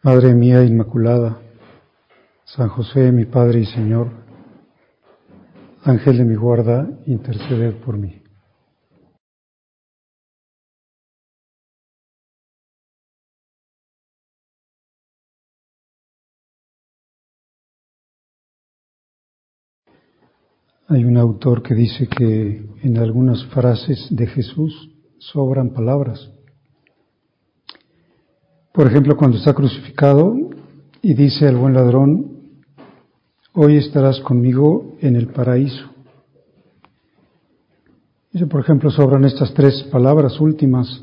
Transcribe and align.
Madre 0.00 0.32
mía 0.32 0.62
Inmaculada, 0.62 1.40
San 2.44 2.68
José, 2.68 3.10
mi 3.10 3.24
Padre 3.24 3.60
y 3.62 3.66
Señor, 3.66 4.08
Ángel 5.82 6.18
de 6.18 6.24
mi 6.24 6.36
guarda, 6.36 6.88
interceded 7.06 7.74
por 7.80 7.98
mí. 7.98 8.22
Hay 20.86 21.04
un 21.04 21.16
autor 21.16 21.60
que 21.64 21.74
dice 21.74 22.06
que 22.06 22.70
en 22.84 22.98
algunas 22.98 23.44
frases 23.46 24.06
de 24.10 24.28
Jesús 24.28 24.94
sobran 25.18 25.70
palabras. 25.70 26.37
Por 28.78 28.86
ejemplo, 28.86 29.16
cuando 29.16 29.38
está 29.38 29.54
crucificado 29.54 30.36
y 31.02 31.12
dice 31.14 31.48
al 31.48 31.56
buen 31.56 31.74
ladrón, 31.74 32.62
hoy 33.52 33.76
estarás 33.76 34.20
conmigo 34.20 34.94
en 35.00 35.16
el 35.16 35.26
paraíso. 35.26 35.90
Por 38.48 38.60
ejemplo, 38.60 38.88
sobran 38.92 39.24
estas 39.24 39.52
tres 39.52 39.82
palabras 39.90 40.38
últimas, 40.38 41.02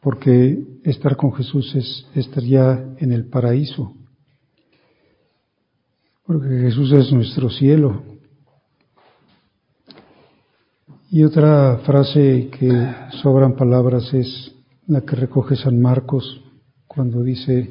porque 0.00 0.66
estar 0.82 1.14
con 1.14 1.32
Jesús 1.32 1.72
es 1.76 2.08
estar 2.16 2.42
ya 2.42 2.84
en 2.98 3.12
el 3.12 3.26
paraíso 3.26 3.94
porque 6.26 6.48
Jesús 6.58 6.90
es 6.90 7.12
nuestro 7.12 7.48
cielo. 7.50 8.02
Y 11.08 11.22
otra 11.22 11.78
frase 11.84 12.48
que 12.50 12.94
sobran 13.22 13.54
palabras 13.54 14.12
es 14.12 14.53
la 14.86 15.00
que 15.00 15.16
recoge 15.16 15.56
San 15.56 15.80
Marcos 15.80 16.42
cuando 16.86 17.22
dice, 17.22 17.70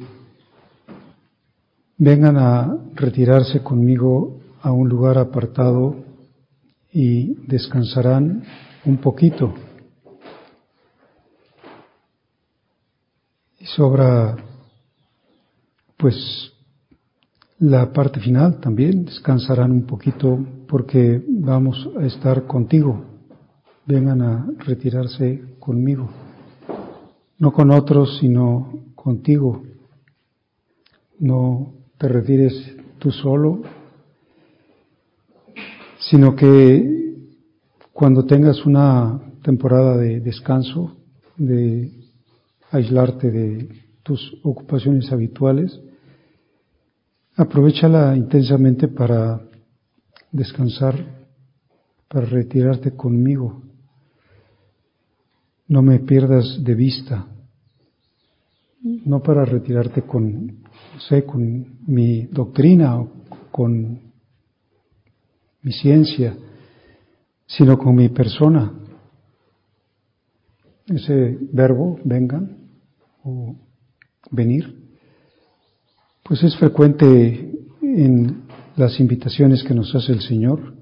vengan 1.96 2.36
a 2.36 2.76
retirarse 2.94 3.62
conmigo 3.62 4.40
a 4.62 4.72
un 4.72 4.88
lugar 4.88 5.18
apartado 5.18 5.96
y 6.92 7.34
descansarán 7.46 8.42
un 8.84 8.96
poquito. 8.98 9.54
Y 13.58 13.66
sobra 13.66 14.36
pues 15.96 16.52
la 17.60 17.92
parte 17.92 18.20
final 18.20 18.60
también, 18.60 19.04
descansarán 19.04 19.70
un 19.70 19.86
poquito 19.86 20.38
porque 20.68 21.22
vamos 21.28 21.88
a 21.98 22.04
estar 22.04 22.46
contigo. 22.46 23.04
Vengan 23.86 24.20
a 24.22 24.46
retirarse 24.58 25.56
conmigo. 25.60 26.23
No 27.38 27.52
con 27.52 27.70
otros, 27.70 28.18
sino 28.18 28.92
contigo. 28.94 29.62
No 31.18 31.72
te 31.98 32.08
retires 32.08 32.76
tú 32.98 33.10
solo, 33.10 33.62
sino 35.98 36.34
que 36.34 37.16
cuando 37.92 38.24
tengas 38.24 38.64
una 38.66 39.20
temporada 39.42 39.96
de 39.96 40.20
descanso, 40.20 40.96
de 41.36 41.92
aislarte 42.70 43.30
de 43.30 43.68
tus 44.02 44.38
ocupaciones 44.42 45.10
habituales, 45.12 45.80
Aprovechala 47.36 48.14
intensamente 48.16 48.86
para 48.86 49.40
descansar, 50.30 50.94
para 52.06 52.26
retirarte 52.26 52.94
conmigo. 52.94 53.63
No 55.68 55.82
me 55.82 55.98
pierdas 56.00 56.62
de 56.62 56.74
vista, 56.74 57.26
no 58.82 59.22
para 59.22 59.44
retirarte 59.44 60.02
con, 60.02 60.64
sé, 61.08 61.24
con 61.24 61.78
mi 61.86 62.26
doctrina 62.26 62.98
o 62.98 63.10
con 63.50 64.00
mi 65.62 65.72
ciencia, 65.72 66.36
sino 67.46 67.78
con 67.78 67.94
mi 67.94 68.08
persona. 68.10 68.72
Ese 70.86 71.38
verbo, 71.52 71.98
vengan 72.04 72.58
o 73.22 73.56
venir, 74.30 74.84
pues 76.22 76.42
es 76.42 76.56
frecuente 76.56 77.52
en 77.80 78.44
las 78.76 78.98
invitaciones 79.00 79.62
que 79.62 79.74
nos 79.74 79.94
hace 79.94 80.12
el 80.12 80.20
Señor. 80.20 80.73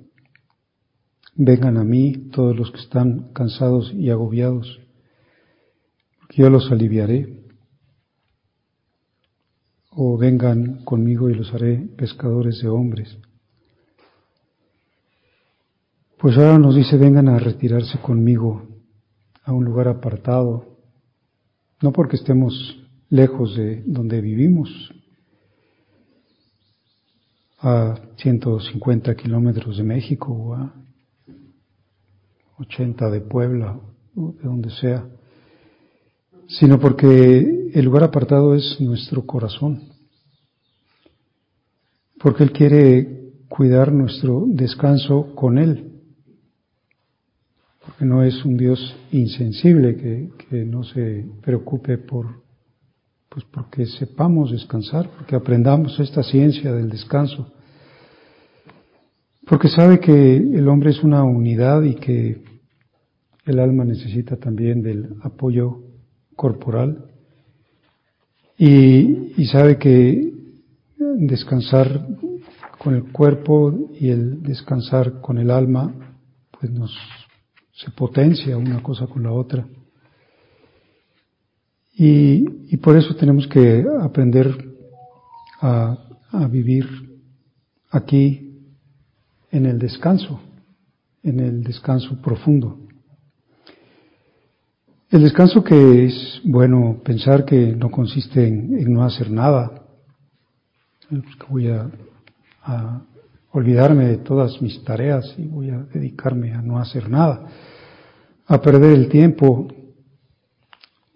Vengan 1.34 1.78
a 1.78 1.84
mí 1.84 2.31
todos 2.31 2.56
los 2.56 2.70
que 2.70 2.81
están 2.81 3.32
cansados 3.32 3.93
y 3.94 4.10
agobiados, 4.10 4.81
yo 6.31 6.50
los 6.50 6.70
aliviaré. 6.70 7.43
O 9.91 10.16
vengan 10.16 10.84
conmigo 10.84 11.28
y 11.28 11.34
los 11.34 11.53
haré 11.53 11.76
pescadores 11.97 12.60
de 12.62 12.69
hombres. 12.69 13.19
Pues 16.19 16.37
ahora 16.37 16.59
nos 16.59 16.76
dice, 16.76 16.97
vengan 16.97 17.28
a 17.28 17.38
retirarse 17.38 17.98
conmigo 17.98 18.62
a 19.44 19.53
un 19.53 19.65
lugar 19.65 19.88
apartado, 19.88 20.78
no 21.82 21.92
porque 21.92 22.16
estemos 22.16 22.78
lejos 23.10 23.56
de 23.56 23.82
donde 23.84 24.21
vivimos, 24.21 24.71
a 27.59 27.97
150 28.16 29.15
kilómetros 29.16 29.76
de 29.76 29.82
México 29.82 30.32
o 30.32 30.54
a 30.54 30.75
80 32.62 33.11
de 33.11 33.21
Puebla 33.21 33.78
de 34.15 34.43
donde 34.43 34.71
sea, 34.71 35.06
sino 36.49 36.78
porque 36.78 37.71
el 37.73 37.84
lugar 37.84 38.05
apartado 38.05 38.55
es 38.55 38.81
nuestro 38.81 39.25
corazón, 39.27 39.83
porque 42.19 42.45
Él 42.45 42.53
quiere 42.53 43.33
cuidar 43.49 43.93
nuestro 43.93 44.45
descanso 44.47 45.34
con 45.34 45.59
Él, 45.59 45.93
porque 47.84 48.05
no 48.05 48.22
es 48.22 48.45
un 48.45 48.56
Dios 48.56 48.95
insensible 49.11 49.97
que, 49.97 50.31
que 50.49 50.65
no 50.65 50.84
se 50.84 51.27
preocupe 51.43 51.99
por 51.99 52.42
pues 53.28 53.47
porque 53.51 53.86
sepamos 53.86 54.51
descansar, 54.51 55.09
porque 55.16 55.34
aprendamos 55.34 55.98
esta 55.98 56.22
ciencia 56.22 56.71
del 56.71 56.91
descanso, 56.91 57.51
porque 59.47 59.69
sabe 59.69 60.01
que 60.01 60.36
el 60.36 60.69
hombre 60.69 60.91
es 60.91 61.03
una 61.03 61.25
unidad 61.25 61.83
y 61.83 61.95
que 61.95 62.52
el 63.44 63.59
alma 63.59 63.84
necesita 63.84 64.36
también 64.36 64.83
del 64.83 65.16
apoyo 65.22 65.80
corporal 66.36 67.06
y, 68.59 69.44
sabe 69.47 69.78
que 69.78 70.33
descansar 71.16 72.06
con 72.78 72.94
el 72.94 73.10
cuerpo 73.10 73.91
y 73.98 74.10
el 74.10 74.42
descansar 74.42 75.21
con 75.21 75.39
el 75.39 75.50
alma 75.50 75.92
pues 76.59 76.71
nos 76.71 76.97
se 77.72 77.91
potencia 77.91 78.56
una 78.56 78.83
cosa 78.83 79.06
con 79.06 79.24
la 79.24 79.33
otra. 79.33 79.66
Y, 81.95 82.77
por 82.77 82.97
eso 82.97 83.15
tenemos 83.16 83.47
que 83.48 83.84
aprender 84.00 84.74
a 85.60 86.48
vivir 86.48 86.86
aquí 87.91 88.53
en 89.50 89.66
el 89.66 89.78
descanso, 89.78 90.41
en 91.22 91.41
el 91.41 91.62
descanso 91.62 92.21
profundo. 92.22 92.78
El 95.12 95.24
descanso 95.24 95.62
que 95.62 96.06
es 96.06 96.41
bueno 96.42 97.03
pensar 97.04 97.44
que 97.44 97.76
no 97.76 97.91
consiste 97.91 98.48
en, 98.48 98.91
no 98.91 99.04
hacer 99.04 99.30
nada, 99.30 99.84
pues 101.06 101.36
que 101.36 101.47
voy 101.50 101.68
a, 101.68 101.91
olvidarme 103.50 104.06
de 104.06 104.16
todas 104.16 104.62
mis 104.62 104.82
tareas 104.84 105.34
y 105.36 105.42
voy 105.42 105.68
a 105.68 105.80
dedicarme 105.80 106.54
a 106.54 106.62
no 106.62 106.78
hacer 106.78 107.10
nada, 107.10 107.47
a 108.47 108.59
perder 108.62 108.94
el 108.94 109.10
tiempo, 109.10 109.68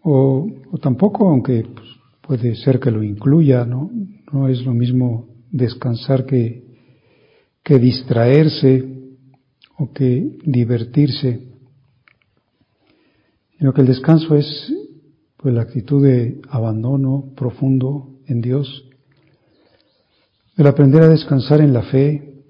o, 0.02 0.46
tampoco, 0.82 1.30
aunque 1.30 1.62
pues, 1.62 1.88
puede 2.20 2.54
ser 2.54 2.78
que 2.78 2.90
lo 2.90 3.02
incluya, 3.02 3.64
¿no? 3.64 3.90
No 4.30 4.48
es 4.48 4.60
lo 4.60 4.74
mismo 4.74 5.26
descansar 5.50 6.26
que 6.26 6.66
distraerse 7.64 8.84
o 9.78 9.90
que 9.90 10.36
divertirse, 10.44 11.55
sino 13.58 13.72
que 13.72 13.80
el 13.80 13.86
descanso 13.86 14.36
es 14.36 14.72
pues 15.36 15.54
la 15.54 15.62
actitud 15.62 16.04
de 16.04 16.40
abandono 16.48 17.32
profundo 17.36 18.18
en 18.26 18.40
Dios, 18.40 18.84
el 20.56 20.66
aprender 20.66 21.02
a 21.02 21.08
descansar 21.08 21.60
en 21.60 21.72
la 21.72 21.82
fe, 21.82 22.42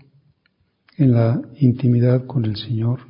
en 0.96 1.12
la 1.12 1.42
intimidad 1.58 2.26
con 2.26 2.44
el 2.44 2.56
Señor, 2.56 3.00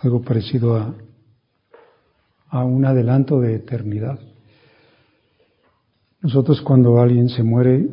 algo 0.00 0.20
parecido 0.22 0.76
a, 0.76 0.94
a 2.48 2.64
un 2.64 2.84
adelanto 2.84 3.40
de 3.40 3.54
eternidad. 3.54 4.18
Nosotros 6.20 6.60
cuando 6.60 7.00
alguien 7.00 7.28
se 7.28 7.42
muere 7.42 7.88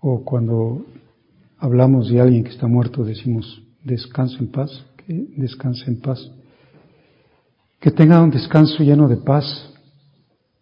o 0.00 0.24
cuando 0.24 0.86
hablamos 1.58 2.08
de 2.08 2.20
alguien 2.20 2.44
que 2.44 2.50
está 2.50 2.66
muerto 2.66 3.04
decimos 3.04 3.62
descanso 3.84 4.38
en 4.38 4.50
paz, 4.50 4.70
que 4.96 5.26
descanse 5.36 5.84
en 5.86 6.00
paz 6.00 6.30
que 7.80 7.90
tenga 7.90 8.22
un 8.22 8.30
descanso 8.30 8.82
lleno 8.82 9.08
de 9.08 9.16
paz, 9.16 9.72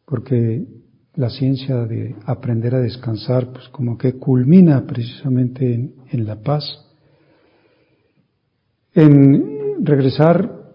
porque 0.07 0.65
la 1.17 1.29
ciencia 1.31 1.85
de 1.85 2.15
aprender 2.25 2.77
a 2.77 2.81
descansar, 2.81 3.53
pues 3.53 3.69
como 3.71 3.99
que 3.99 4.15
culmina 4.15 4.87
precisamente 4.87 5.93
en, 6.13 6.27
la 6.27 6.37
paz, 6.37 6.65
en 8.95 9.85
regresar 9.85 10.73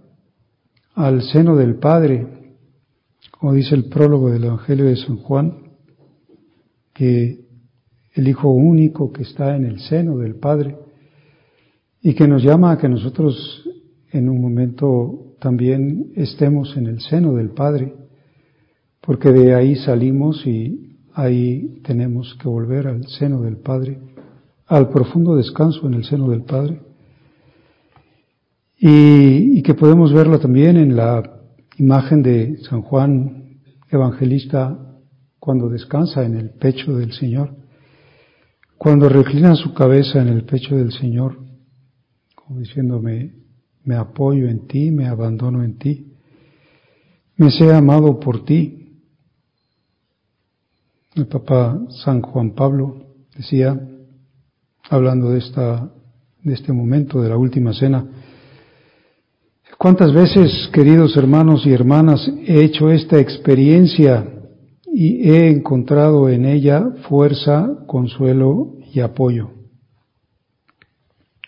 al 0.95 1.23
seno 1.23 1.55
del 1.55 1.75
Padre, 1.75 2.27
como 3.31 3.53
dice 3.53 3.73
el 3.75 3.85
prólogo 3.85 4.29
del 4.29 4.43
Evangelio 4.43 4.85
de 4.85 4.97
San 4.97 5.17
Juan, 5.17 5.71
que 6.93 7.39
el 8.15 8.27
Hijo 8.27 8.49
único 8.49 9.13
que 9.13 9.23
está 9.23 9.55
en 9.55 9.63
el 9.63 9.79
seno 9.79 10.17
del 10.17 10.35
Padre 10.35 10.77
y 12.01 12.13
que 12.13 12.27
nos 12.27 12.43
llama 12.43 12.73
a 12.73 12.77
que 12.77 12.89
nosotros 12.89 13.67
en 14.11 14.29
un 14.29 14.41
momento 14.41 15.32
también 15.43 16.13
estemos 16.15 16.77
en 16.77 16.87
el 16.87 17.01
seno 17.01 17.33
del 17.33 17.49
Padre, 17.49 17.93
porque 19.01 19.33
de 19.33 19.53
ahí 19.53 19.75
salimos 19.75 20.47
y 20.47 21.01
ahí 21.13 21.81
tenemos 21.83 22.33
que 22.41 22.47
volver 22.47 22.87
al 22.87 23.05
seno 23.07 23.41
del 23.41 23.57
Padre, 23.57 23.99
al 24.67 24.87
profundo 24.87 25.35
descanso 25.35 25.85
en 25.85 25.95
el 25.95 26.05
seno 26.05 26.29
del 26.29 26.43
Padre, 26.43 26.79
y, 28.79 29.61
que 29.63 29.73
podemos 29.73 30.13
verlo 30.13 30.39
también 30.39 30.77
en 30.77 30.95
la 30.95 31.21
imagen 31.77 32.21
de 32.21 32.57
San 32.69 32.81
Juan 32.81 33.59
Evangelista 33.89 34.77
cuando 35.39 35.67
descansa 35.67 36.23
en 36.23 36.35
el 36.35 36.51
pecho 36.51 36.95
del 36.95 37.11
Señor, 37.11 37.53
cuando 38.77 39.09
reclina 39.09 39.55
su 39.55 39.73
cabeza 39.73 40.21
en 40.21 40.29
el 40.29 40.45
pecho 40.45 40.77
del 40.77 40.93
Señor, 40.93 41.37
como 42.35 42.59
diciéndome, 42.59 43.42
me 43.85 43.95
apoyo 43.95 44.47
en 44.47 44.67
ti, 44.67 44.91
me 44.91 45.07
abandono 45.07 45.63
en 45.63 45.77
ti, 45.77 46.13
me 47.37 47.51
sé 47.51 47.73
amado 47.73 48.19
por 48.19 48.45
ti. 48.45 48.79
El 51.15 51.27
Papa 51.27 51.79
San 52.03 52.21
Juan 52.21 52.51
Pablo 52.51 53.05
decía, 53.35 53.79
hablando 54.89 55.31
de 55.31 55.39
esta, 55.39 55.91
de 56.43 56.53
este 56.53 56.73
momento 56.73 57.21
de 57.21 57.29
la 57.29 57.37
última 57.37 57.73
cena, 57.73 58.05
¿cuántas 59.77 60.13
veces, 60.13 60.69
queridos 60.73 61.15
hermanos 61.17 61.65
y 61.65 61.73
hermanas, 61.73 62.27
he 62.47 62.63
hecho 62.63 62.89
esta 62.89 63.19
experiencia 63.19 64.27
y 64.85 65.29
he 65.29 65.49
encontrado 65.49 66.29
en 66.29 66.45
ella 66.45 66.93
fuerza, 67.07 67.83
consuelo 67.87 68.77
y 68.93 69.01
apoyo? 69.01 69.62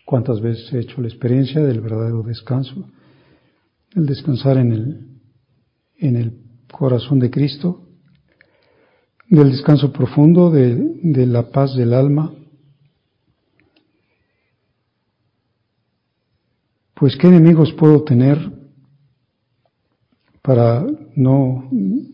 Cuántas 0.05 0.39
veces 0.39 0.71
he 0.71 0.79
hecho 0.79 1.01
la 1.01 1.07
experiencia 1.07 1.61
del 1.61 1.81
verdadero 1.81 2.21
descanso, 2.21 2.87
el 3.95 4.05
descansar 4.05 4.57
en 4.57 4.71
el, 4.71 5.07
en 5.97 6.15
el 6.15 6.41
corazón 6.71 7.19
de 7.19 7.31
Cristo, 7.31 7.81
del 9.27 9.51
descanso 9.51 9.91
profundo, 9.91 10.51
de, 10.51 10.75
de 11.01 11.25
la 11.25 11.49
paz 11.49 11.75
del 11.75 11.93
alma. 11.93 12.31
Pues 16.93 17.17
qué 17.17 17.27
enemigos 17.27 17.73
puedo 17.73 18.03
tener 18.03 18.37
para 20.41 20.85
no 21.15 21.67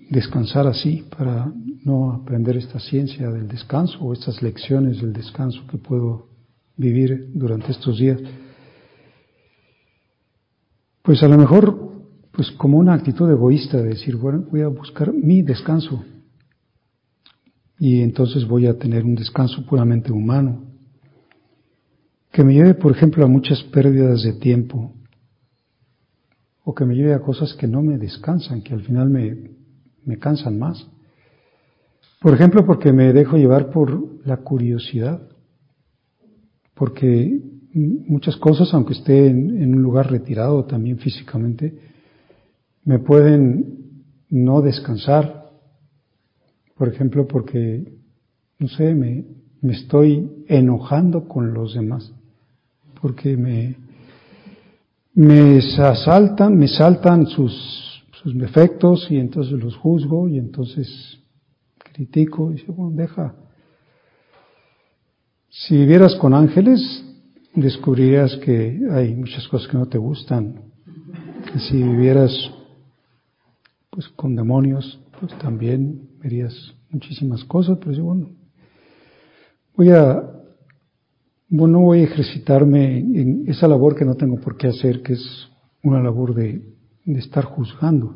descansar 0.10 0.66
así, 0.66 1.06
para 1.16 1.52
no 1.84 2.14
aprender 2.14 2.56
esta 2.56 2.80
ciencia 2.80 3.30
del 3.30 3.50
descanso 3.50 4.00
o 4.00 4.14
estas 4.14 4.42
lecciones 4.42 5.02
del 5.02 5.12
descanso 5.12 5.68
que 5.68 5.78
puedo 5.78 6.31
vivir 6.81 7.30
durante 7.33 7.72
estos 7.72 7.98
días. 7.98 8.19
Pues 11.01 11.24
a 11.24 11.28
lo 11.28 11.38
mejor, 11.38 12.04
pues 12.31 12.51
como 12.51 12.78
una 12.78 12.94
actitud 12.94 13.30
egoísta 13.30 13.78
de 13.78 13.89
decir, 13.89 14.18
bueno, 14.18 14.45
voy 14.51 14.62
a 14.62 14.68
buscar 14.68 15.13
mi 15.13 15.42
descanso. 15.42 16.04
Y 17.80 18.01
entonces 18.01 18.48
voy 18.48 18.68
a 18.68 18.78
tener 18.78 19.04
un 19.06 19.16
descanso 19.16 19.66
puramente 19.66 20.12
humano, 20.12 20.66
que 22.31 22.44
me 22.44 22.54
lleve, 22.54 22.75
por 22.75 22.92
ejemplo, 22.92 23.25
a 23.25 23.28
muchas 23.28 23.63
pérdidas 23.63 24.24
de 24.24 24.33
tiempo, 24.33 24.94
o 26.63 26.75
que 26.75 26.86
me 26.86 26.95
lleve 26.95 27.13
a 27.13 27.22
cosas 27.22 27.54
que 27.56 27.68
no 27.68 27.81
me 27.81 27.98
descansan, 27.98 28.62
que 28.62 28.74
al 28.74 28.83
final 28.83 29.10
me, 29.10 29.51
me 30.06 30.18
cansan 30.19 30.60
más. 30.60 30.88
Por 32.22 32.36
ejemplo, 32.36 32.63
porque 32.66 32.94
me 32.94 33.12
dejo 33.13 33.36
llevar 33.36 33.72
por 33.72 34.25
la 34.25 34.38
curiosidad 34.38 35.31
porque 36.73 37.39
muchas 37.73 38.35
cosas, 38.38 38.73
aunque 38.73 38.94
esté 38.94 39.27
en, 39.27 39.75
un 39.75 39.81
lugar 39.81 40.12
retirado 40.12 40.65
también 40.65 40.97
físicamente, 40.97 41.73
me 42.83 43.00
pueden 43.00 44.03
no 44.29 44.62
descansar. 44.62 45.50
Por 46.78 46.90
ejemplo, 46.90 47.28
porque, 47.28 47.94
no 48.59 48.68
sé, 48.68 48.94
me, 48.94 49.25
me 49.61 49.73
estoy 49.73 50.30
enojando 50.47 51.28
con 51.28 51.54
los 51.54 51.75
demás, 51.75 52.11
porque 53.01 53.37
me, 53.37 53.75
me 55.13 55.59
asaltan, 55.59 56.57
me 56.57 56.68
saltan 56.68 57.28
sus, 57.28 58.04
sus 58.21 58.37
defectos 58.37 59.07
y 59.09 59.18
entonces 59.18 59.54
los 59.54 59.75
juzgo 59.75 60.28
y 60.28 60.37
entonces 60.37 61.19
critico 61.78 62.51
y 62.51 62.56
digo, 62.56 62.73
bueno, 62.73 62.95
deja, 62.95 63.35
si 65.54 65.76
vivieras 65.76 66.16
con 66.16 66.34
ángeles, 66.34 66.80
descubrirías 67.54 68.38
que 68.38 68.80
hay 68.90 69.14
muchas 69.14 69.46
cosas 69.50 69.68
que 69.70 69.78
no 69.78 69.86
te 69.86 69.98
gustan. 69.98 70.62
Si 71.70 71.76
vivieras 71.76 72.31
pues 73.90 74.08
con 74.08 74.34
demonios, 74.34 74.98
pues 75.20 75.38
también 75.40 76.08
verías 76.22 76.56
muchísimas 76.90 77.44
cosas, 77.44 77.78
pero 77.80 77.92
yo, 77.92 78.06
bueno, 78.06 78.30
voy 79.76 79.90
a, 79.90 80.24
bueno, 81.50 81.81
voy 81.81 82.00
a 82.00 82.04
ejercitarme 82.04 83.00
en 83.00 83.44
esa 83.48 83.68
labor 83.68 83.98
que 83.98 84.06
no 84.06 84.16
tengo 84.16 84.40
por 84.40 84.56
qué 84.56 84.68
hacer, 84.68 85.02
que 85.02 85.14
es 85.14 85.50
una 85.84 86.02
labor 86.02 86.34
de, 86.34 86.62
de 87.04 87.20
estar 87.20 87.44
juzgando. 87.44 88.16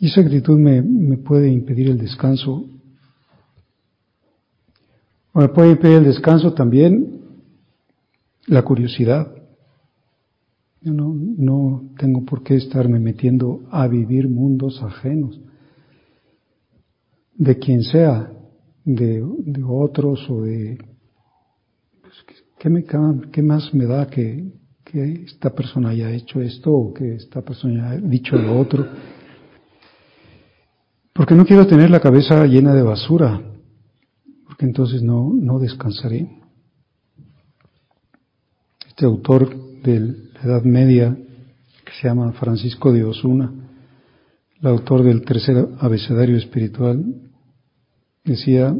Y 0.00 0.08
esa 0.08 0.22
actitud 0.22 0.58
me, 0.58 0.82
me 0.82 1.18
puede 1.18 1.48
impedir 1.52 1.88
el 1.88 1.98
descanso 1.98 2.66
me 5.34 5.48
puede 5.48 5.76
pedir 5.76 5.98
el 5.98 6.04
descanso 6.04 6.52
también 6.52 7.20
la 8.46 8.62
curiosidad. 8.62 9.32
Yo 10.80 10.92
no, 10.92 11.14
no 11.14 11.90
tengo 11.96 12.24
por 12.24 12.42
qué 12.42 12.56
estarme 12.56 12.98
metiendo 12.98 13.62
a 13.70 13.86
vivir 13.86 14.28
mundos 14.28 14.82
ajenos, 14.82 15.40
de 17.34 17.58
quien 17.58 17.82
sea, 17.82 18.32
de, 18.84 19.22
otros 19.64 20.28
o 20.28 20.42
de... 20.42 20.76
Pues, 22.00 22.14
¿qué, 22.58 22.68
me, 22.68 22.84
¿Qué 22.84 23.42
más 23.42 23.72
me 23.72 23.86
da 23.86 24.08
que, 24.08 24.52
que 24.84 25.22
esta 25.24 25.50
persona 25.50 25.90
haya 25.90 26.10
hecho 26.10 26.40
esto 26.40 26.72
o 26.72 26.92
que 26.92 27.14
esta 27.14 27.42
persona 27.42 27.90
haya 27.90 28.00
dicho 28.00 28.36
lo 28.36 28.58
otro? 28.58 28.86
Porque 31.12 31.34
no 31.34 31.44
quiero 31.46 31.66
tener 31.66 31.90
la 31.90 32.00
cabeza 32.00 32.44
llena 32.46 32.74
de 32.74 32.82
basura, 32.82 33.51
entonces 34.64 35.02
no, 35.02 35.32
no 35.34 35.58
descansaré. 35.58 36.28
Este 38.88 39.04
autor 39.06 39.54
de 39.82 40.00
la 40.00 40.40
Edad 40.42 40.62
Media, 40.62 41.16
que 41.84 41.92
se 42.00 42.08
llama 42.08 42.32
Francisco 42.32 42.92
de 42.92 43.04
Osuna, 43.04 43.52
el 44.60 44.68
autor 44.68 45.02
del 45.02 45.24
tercer 45.24 45.68
abecedario 45.80 46.36
espiritual, 46.36 47.04
decía, 48.24 48.76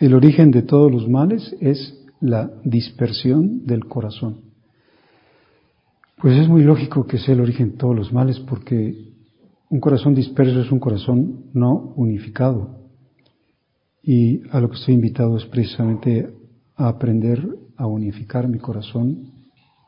el 0.00 0.14
origen 0.14 0.50
de 0.50 0.62
todos 0.62 0.90
los 0.90 1.08
males 1.08 1.54
es 1.60 1.94
la 2.20 2.50
dispersión 2.64 3.64
del 3.64 3.84
corazón. 3.86 4.40
Pues 6.20 6.38
es 6.38 6.48
muy 6.48 6.64
lógico 6.64 7.06
que 7.06 7.18
sea 7.18 7.34
el 7.34 7.40
origen 7.40 7.72
de 7.72 7.76
todos 7.76 7.96
los 7.96 8.12
males 8.12 8.40
porque 8.40 9.12
un 9.70 9.80
corazón 9.80 10.14
disperso 10.14 10.60
es 10.60 10.70
un 10.70 10.80
corazón 10.80 11.46
no 11.52 11.94
unificado. 11.96 12.81
Y 14.02 14.42
a 14.50 14.60
lo 14.60 14.68
que 14.68 14.76
estoy 14.76 14.94
invitado 14.94 15.36
es 15.36 15.44
precisamente 15.46 16.28
a 16.76 16.88
aprender 16.88 17.46
a 17.76 17.86
unificar 17.86 18.48
mi 18.48 18.58
corazón 18.58 19.32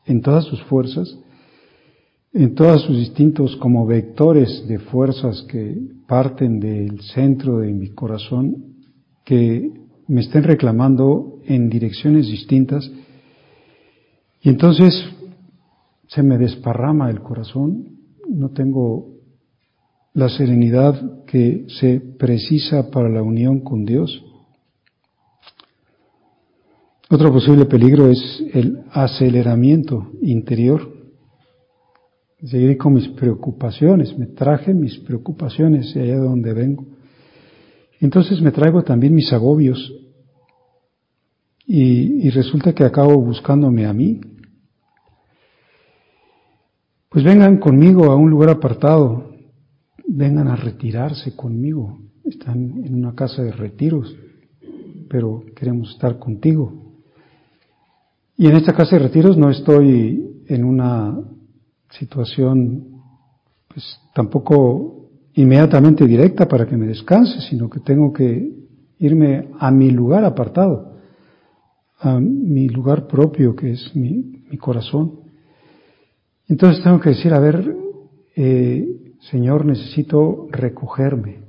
en 0.06 0.20
todas 0.20 0.44
sus 0.44 0.62
fuerzas, 0.64 1.18
en 2.32 2.54
todos 2.54 2.82
sus 2.82 2.96
distintos 2.96 3.56
como 3.56 3.86
vectores 3.86 4.66
de 4.68 4.78
fuerzas 4.78 5.44
que 5.48 5.76
parten 6.06 6.60
del 6.60 7.00
centro 7.00 7.58
de 7.58 7.72
mi 7.72 7.90
corazón, 7.90 8.74
que 9.24 9.70
me 10.06 10.20
estén 10.20 10.44
reclamando 10.44 11.40
en 11.44 11.70
direcciones 11.70 12.26
distintas. 12.26 12.90
Y 14.42 14.48
entonces 14.48 14.92
se 16.08 16.22
me 16.22 16.38
desparrama 16.38 17.10
el 17.10 17.20
corazón, 17.20 17.98
no 18.28 18.50
tengo 18.50 19.13
la 20.14 20.28
serenidad 20.28 21.24
que 21.26 21.66
se 21.68 22.00
precisa 22.00 22.90
para 22.90 23.08
la 23.08 23.22
unión 23.22 23.60
con 23.60 23.84
Dios. 23.84 24.24
Otro 27.10 27.32
posible 27.32 27.66
peligro 27.66 28.08
es 28.08 28.42
el 28.54 28.84
aceleramiento 28.92 30.12
interior. 30.22 30.92
Seguir 32.44 32.76
con 32.78 32.94
mis 32.94 33.08
preocupaciones, 33.08 34.16
me 34.16 34.26
traje 34.26 34.72
mis 34.72 34.98
preocupaciones 35.00 35.94
allá 35.96 36.14
de 36.14 36.20
donde 36.20 36.52
vengo. 36.52 36.86
Entonces 38.00 38.40
me 38.40 38.52
traigo 38.52 38.82
también 38.82 39.14
mis 39.14 39.32
agobios 39.32 39.92
y 41.66 42.28
resulta 42.30 42.72
que 42.72 42.84
acabo 42.84 43.16
buscándome 43.20 43.86
a 43.86 43.92
mí. 43.92 44.20
Pues 47.08 47.24
vengan 47.24 47.58
conmigo 47.58 48.04
a 48.10 48.16
un 48.16 48.30
lugar 48.30 48.50
apartado, 48.50 49.33
vengan 50.06 50.48
a 50.48 50.56
retirarse 50.56 51.34
conmigo. 51.34 51.98
Están 52.24 52.84
en 52.84 52.94
una 52.94 53.14
casa 53.14 53.42
de 53.42 53.52
retiros, 53.52 54.14
pero 55.08 55.44
queremos 55.54 55.90
estar 55.90 56.18
contigo. 56.18 56.84
Y 58.36 58.46
en 58.46 58.56
esta 58.56 58.72
casa 58.72 58.96
de 58.96 59.02
retiros 59.04 59.36
no 59.36 59.50
estoy 59.50 60.42
en 60.46 60.64
una 60.64 61.18
situación, 61.90 63.00
pues 63.68 63.98
tampoco 64.14 65.10
inmediatamente 65.34 66.06
directa 66.06 66.46
para 66.46 66.66
que 66.66 66.76
me 66.76 66.86
descanse, 66.86 67.40
sino 67.48 67.68
que 67.68 67.80
tengo 67.80 68.12
que 68.12 68.52
irme 68.98 69.50
a 69.58 69.70
mi 69.70 69.90
lugar 69.90 70.24
apartado, 70.24 70.96
a 71.98 72.18
mi 72.20 72.68
lugar 72.68 73.06
propio, 73.06 73.54
que 73.54 73.72
es 73.72 73.94
mi, 73.94 74.42
mi 74.50 74.56
corazón. 74.56 75.20
Entonces 76.48 76.82
tengo 76.82 77.00
que 77.00 77.10
decir, 77.10 77.32
a 77.32 77.40
ver, 77.40 77.76
eh, 78.36 79.03
Señor, 79.30 79.64
necesito 79.64 80.48
recogerme. 80.50 81.44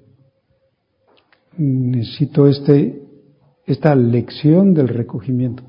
Necesito 1.58 2.48
este, 2.48 3.04
esta 3.66 3.96
lección 3.96 4.74
del 4.74 4.88
recogimiento. 4.88 5.64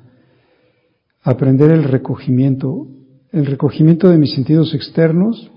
Aprender 1.22 1.72
el 1.72 1.84
recogimiento, 1.84 2.86
el 3.32 3.46
recogimiento 3.46 4.08
de 4.08 4.18
mis 4.18 4.34
sentidos 4.34 4.72
externos, 4.75 5.50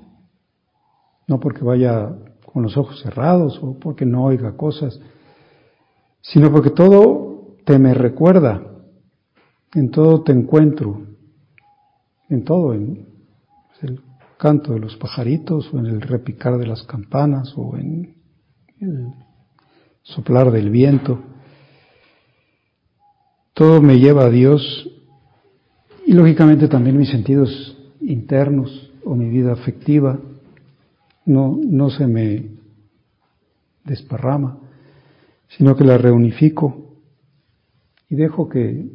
no 1.28 1.40
porque 1.40 1.64
vaya 1.64 2.16
con 2.52 2.64
los 2.64 2.76
ojos 2.78 3.00
cerrados 3.02 3.60
o 3.62 3.78
porque 3.78 4.06
no 4.06 4.26
oiga 4.26 4.58
cosas, 4.58 5.00
sino 6.22 6.52
porque 6.52 6.72
todo 6.72 7.58
te 7.64 7.78
me 7.78 7.94
recuerda, 7.94 8.64
en 9.76 9.92
todo 9.92 10.24
te 10.24 10.32
encuentro, 10.32 11.04
en 12.28 12.44
todo, 12.44 12.74
en 12.74 13.08
el 13.84 14.02
canto 14.40 14.74
de 14.74 14.80
los 14.80 14.96
pajaritos, 14.96 15.72
o 15.74 15.80
en 15.80 15.86
el 15.86 16.02
repicar 16.02 16.58
de 16.58 16.66
las 16.66 16.84
campanas, 16.84 17.54
o 17.58 17.76
en 17.76 18.16
el 18.80 19.14
soplar 20.02 20.50
del 20.52 20.70
viento. 20.70 21.20
Todo 23.54 23.82
me 23.82 24.00
lleva 24.00 24.24
a 24.26 24.30
Dios 24.30 24.90
y 26.06 26.14
lógicamente 26.14 26.70
también 26.70 26.98
mis 26.98 27.10
sentidos 27.10 27.78
internos 28.00 28.92
o 29.04 29.14
mi 29.14 29.30
vida 29.30 29.52
afectiva 29.52 30.18
no, 31.26 31.60
no 31.62 31.90
se 31.90 32.08
me 32.08 32.46
desparrama, 33.84 34.58
sino 35.50 35.76
que 35.76 35.84
la 35.84 35.98
reunifico 35.98 36.96
y 38.10 38.16
dejo 38.16 38.48
que, 38.48 38.90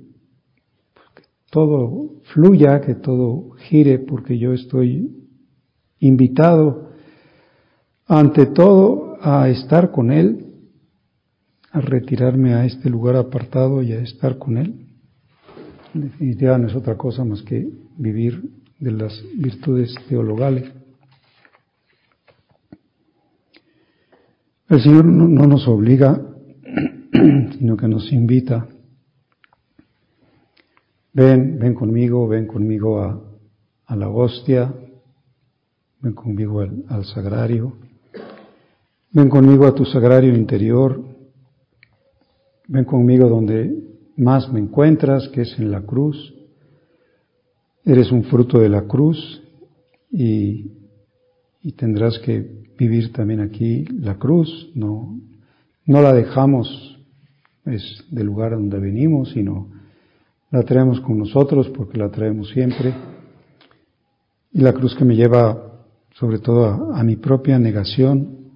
pues, 0.94 1.06
que 1.14 1.22
todo 1.50 2.22
fluya, 2.32 2.80
que 2.80 2.94
todo 2.94 3.50
gire, 3.68 3.98
porque 3.98 4.38
yo 4.38 4.54
estoy 4.54 5.23
invitado 6.06 6.90
ante 8.06 8.46
todo 8.46 9.18
a 9.20 9.48
estar 9.48 9.90
con 9.90 10.12
Él, 10.12 10.46
a 11.72 11.80
retirarme 11.80 12.54
a 12.54 12.66
este 12.66 12.90
lugar 12.90 13.16
apartado 13.16 13.82
y 13.82 13.92
a 13.92 14.00
estar 14.00 14.38
con 14.38 14.58
Él. 14.58 14.86
En 15.94 16.02
definitiva 16.02 16.58
no 16.58 16.68
es 16.68 16.74
otra 16.74 16.96
cosa 16.96 17.24
más 17.24 17.42
que 17.42 17.68
vivir 17.96 18.50
de 18.78 18.90
las 18.92 19.22
virtudes 19.36 19.94
teologales. 20.08 20.70
El 24.68 24.82
Señor 24.82 25.04
no, 25.04 25.46
nos 25.46 25.68
obliga, 25.68 26.20
sino 27.58 27.76
que 27.76 27.88
nos 27.88 28.12
invita. 28.12 28.66
Ven, 31.12 31.58
ven 31.58 31.74
conmigo, 31.74 32.26
ven 32.26 32.46
conmigo 32.46 33.00
a, 33.00 33.20
a 33.86 33.96
la 33.96 34.08
hostia, 34.08 34.74
ven 36.04 36.12
conmigo 36.12 36.60
al, 36.60 37.04
sagrario, 37.06 37.72
ven 39.10 39.30
conmigo 39.30 39.66
a 39.66 39.74
tu 39.74 39.86
sagrario 39.86 40.34
interior, 40.34 41.02
ven 42.68 42.84
conmigo 42.84 43.26
donde 43.26 43.74
más 44.18 44.52
me 44.52 44.60
encuentras, 44.60 45.28
que 45.28 45.40
es 45.42 45.58
en 45.58 45.70
la 45.70 45.80
cruz. 45.80 46.34
Eres 47.86 48.12
un 48.12 48.24
fruto 48.24 48.58
de 48.58 48.68
la 48.68 48.82
cruz 48.82 49.42
y, 50.10 50.72
y 51.62 51.72
tendrás 51.72 52.18
que 52.18 52.64
vivir 52.78 53.10
también 53.10 53.40
aquí 53.40 53.86
la 53.86 54.18
cruz. 54.18 54.70
No, 54.74 55.18
no 55.86 56.02
la 56.02 56.12
dejamos 56.12 56.98
es 57.64 58.04
del 58.10 58.26
lugar 58.26 58.50
donde 58.52 58.78
venimos, 58.78 59.30
sino 59.30 59.68
la 60.50 60.62
traemos 60.64 61.00
con 61.00 61.18
nosotros 61.18 61.70
porque 61.70 61.96
la 61.96 62.10
traemos 62.10 62.50
siempre. 62.50 62.94
Y 64.52 64.60
la 64.60 64.74
cruz 64.74 64.94
que 64.94 65.06
me 65.06 65.16
lleva 65.16 65.73
sobre 66.14 66.38
todo 66.38 66.94
a, 66.94 67.02
mi 67.02 67.16
propia 67.16 67.58
negación, 67.58 68.52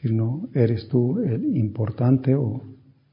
si 0.00 0.12
no 0.12 0.48
eres 0.54 0.88
tú 0.88 1.18
el 1.18 1.56
importante 1.56 2.34
o, 2.34 2.62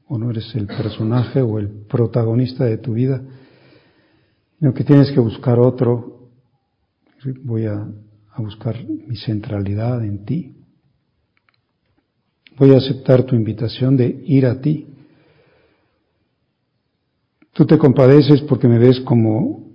o, 0.06 0.18
no 0.18 0.30
eres 0.30 0.54
el 0.54 0.66
personaje 0.66 1.42
o 1.42 1.58
el 1.58 1.68
protagonista 1.68 2.64
de 2.64 2.78
tu 2.78 2.92
vida, 2.92 3.20
sino 4.58 4.72
que 4.72 4.84
tienes 4.84 5.10
que 5.10 5.18
buscar 5.18 5.58
otro, 5.58 6.28
voy 7.42 7.66
a, 7.66 7.88
a 8.30 8.40
buscar 8.40 8.76
mi 8.86 9.16
centralidad 9.16 10.04
en 10.04 10.24
ti, 10.24 10.56
voy 12.56 12.74
a 12.74 12.78
aceptar 12.78 13.24
tu 13.24 13.34
invitación 13.34 13.96
de 13.96 14.22
ir 14.26 14.46
a 14.46 14.60
ti. 14.60 14.86
Tú 17.52 17.66
te 17.66 17.78
compadeces 17.78 18.42
porque 18.42 18.68
me 18.68 18.78
ves 18.78 19.00
como 19.00 19.72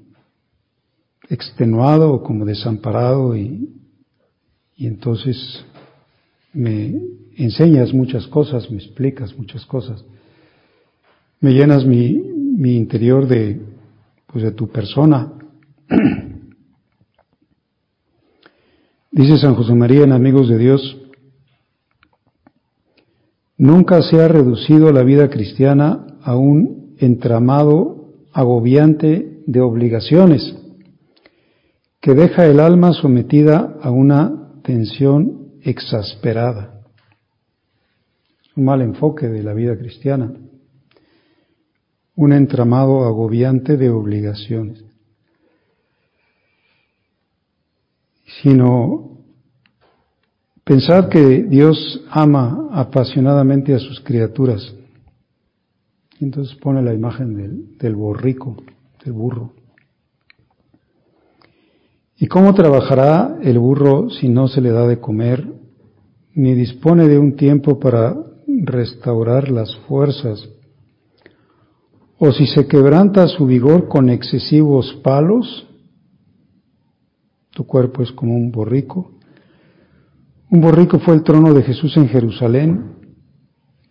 extenuado 1.30 2.14
o 2.14 2.24
como 2.24 2.46
desamparado 2.46 3.36
y, 3.36 3.74
y 4.78 4.86
entonces 4.86 5.66
me 6.54 6.96
enseñas 7.36 7.94
muchas 7.94 8.28
cosas, 8.28 8.70
me 8.70 8.78
explicas 8.78 9.36
muchas 9.36 9.66
cosas, 9.66 10.06
me 11.40 11.52
llenas 11.52 11.86
mi, 11.86 12.22
interior 12.60 13.28
de, 13.28 13.60
pues 14.28 14.44
de 14.44 14.52
tu 14.52 14.70
persona. 14.70 15.34
Dice 19.12 19.38
San 19.38 19.56
José 19.56 19.74
María 19.74 20.04
en 20.04 20.12
Amigos 20.12 20.48
de 20.48 20.60
Dios, 20.60 20.98
nunca 23.58 24.04
se 24.04 24.22
ha 24.22 24.28
reducido 24.28 24.92
la 24.92 25.02
vida 25.02 25.30
cristiana 25.30 26.06
a 26.22 26.36
un 26.36 26.96
entramado 27.00 28.14
agobiante 28.32 29.42
de 29.48 29.60
obligaciones 29.60 30.56
que 32.00 32.14
deja 32.14 32.46
el 32.46 32.60
alma 32.60 32.94
sometida 32.94 33.78
a 33.82 33.90
una 33.90 34.47
tensión 34.68 35.54
exasperada. 35.62 36.74
un 38.58 38.66
mal 38.66 38.82
enfoque 38.82 39.28
de 39.28 39.42
la 39.42 39.54
vida 39.54 39.78
cristiana. 39.78 40.34
Un 42.16 42.34
entramado 42.34 43.06
agobiante 43.06 43.78
de 43.78 43.90
obligaciones. 43.90 44.84
Sino 48.42 49.08
Pensad 50.68 51.08
que 51.08 51.44
Dios 51.44 52.04
ama 52.10 52.68
apasionadamente 52.74 53.74
a 53.74 53.80
sus 53.80 54.02
criaturas. 54.02 54.76
Entonces 56.20 56.56
pone 56.56 56.82
la 56.82 56.94
imagen 56.94 57.38
del, 57.38 57.78
del 57.78 57.96
borrico, 57.96 58.58
del 59.02 59.14
burro. 59.14 59.54
¿Y 62.20 62.26
cómo 62.28 62.56
trabajará 62.56 63.38
el 63.44 63.60
burro 63.60 64.10
si 64.10 64.28
no 64.28 64.48
se 64.48 64.60
le 64.60 64.72
da 64.72 64.88
de 64.88 65.00
comer, 65.00 65.54
ni 66.34 66.56
dispone 66.56 67.08
de 67.08 67.20
un 67.20 67.36
tiempo 67.36 67.80
para 67.80 68.16
restaurar 68.48 69.52
las 69.52 69.76
fuerzas? 69.88 70.50
¿O 72.18 72.32
si 72.32 72.48
se 72.48 72.68
quebranta 72.68 73.28
su 73.28 73.46
vigor 73.46 73.88
con 73.88 74.10
excesivos 74.10 75.00
palos? 75.04 75.68
Tu 77.52 77.68
cuerpo 77.68 78.02
es 78.02 78.12
como 78.12 78.36
un 78.36 78.52
borrico. 78.52 79.12
Un 80.50 80.62
borrico 80.62 80.98
fue 80.98 81.14
el 81.14 81.24
trono 81.24 81.54
de 81.54 81.62
Jesús 81.62 81.96
en 81.98 82.08
Jerusalén. 82.08 82.96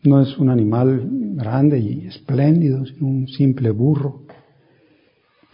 No 0.03 0.21
es 0.21 0.37
un 0.37 0.51
animal 0.51 1.09
grande 1.37 1.79
y 1.79 2.07
espléndido, 2.09 2.85
sino 2.87 3.07
un 3.07 3.29
simple 3.29 3.71
burro, 3.71 4.23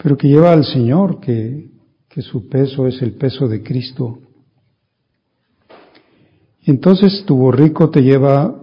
pero 0.01 0.17
que 0.17 0.27
lleva 0.27 0.53
al 0.53 0.63
Señor, 0.63 1.19
que 1.19 1.72
que 2.13 2.21
su 2.21 2.47
peso 2.47 2.85
es 2.85 3.01
el 3.01 3.13
peso 3.13 3.47
de 3.47 3.63
Cristo. 3.63 4.19
Entonces 6.61 7.23
tu 7.25 7.35
borrico 7.35 7.89
te 7.89 8.03
lleva 8.03 8.55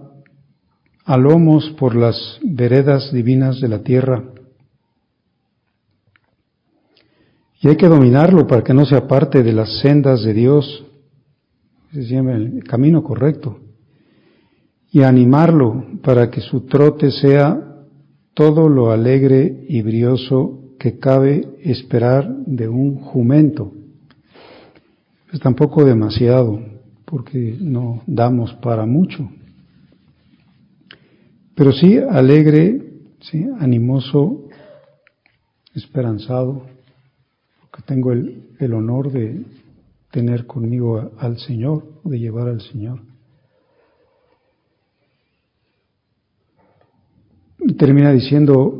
a 1.04 1.16
lomos 1.16 1.70
por 1.70 1.96
las 1.96 2.38
veredas 2.44 3.12
divinas 3.12 3.60
de 3.60 3.68
la 3.68 3.82
tierra. 3.82 4.22
Y 7.60 7.68
hay 7.68 7.76
que 7.76 7.88
dominarlo 7.88 8.46
para 8.46 8.62
que 8.62 8.72
no 8.72 8.86
se 8.86 8.94
aparte 8.94 9.42
de 9.42 9.52
las 9.52 9.80
sendas 9.80 10.22
de 10.22 10.32
Dios, 10.32 10.86
es 11.92 12.10
el 12.12 12.62
camino 12.64 13.02
correcto. 13.02 13.58
Y 14.92 15.02
animarlo 15.02 15.84
para 16.02 16.30
que 16.30 16.40
su 16.40 16.66
trote 16.66 17.10
sea 17.10 17.84
todo 18.32 18.68
lo 18.68 18.92
alegre 18.92 19.64
y 19.68 19.82
brioso 19.82 20.59
que 20.80 20.98
cabe 20.98 21.46
esperar 21.62 22.26
de 22.46 22.66
un 22.66 22.96
jumento. 22.96 23.70
Es 25.30 25.38
tampoco 25.38 25.84
demasiado, 25.84 26.58
porque 27.04 27.58
no 27.60 28.02
damos 28.06 28.54
para 28.54 28.86
mucho. 28.86 29.30
Pero 31.54 31.72
sí 31.72 31.98
alegre, 31.98 32.94
animoso, 33.58 34.48
esperanzado, 35.74 36.62
porque 37.60 37.82
tengo 37.86 38.12
el, 38.12 38.48
el 38.58 38.72
honor 38.72 39.12
de 39.12 39.44
tener 40.10 40.46
conmigo 40.46 41.12
al 41.18 41.38
Señor, 41.38 41.84
de 42.04 42.18
llevar 42.18 42.48
al 42.48 42.62
Señor. 42.62 43.00
Termina 47.76 48.12
diciendo, 48.12 48.79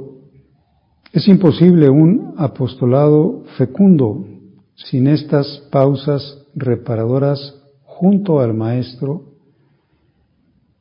es 1.13 1.27
imposible 1.27 1.89
un 1.91 2.35
apostolado 2.37 3.45
fecundo 3.57 4.27
sin 4.75 5.09
estas 5.09 5.59
pausas 5.71 6.47
reparadoras 6.55 7.57
junto 7.83 8.41
al 8.41 8.55
Maestro, 8.55 9.25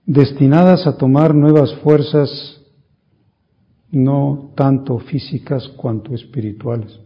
destinadas 0.05 0.87
a 0.87 0.97
tomar 0.97 1.33
nuevas 1.33 1.73
fuerzas, 1.75 2.61
no 3.91 4.51
tanto 4.55 4.99
físicas 4.99 5.67
cuanto 5.69 6.13
espirituales. 6.13 6.99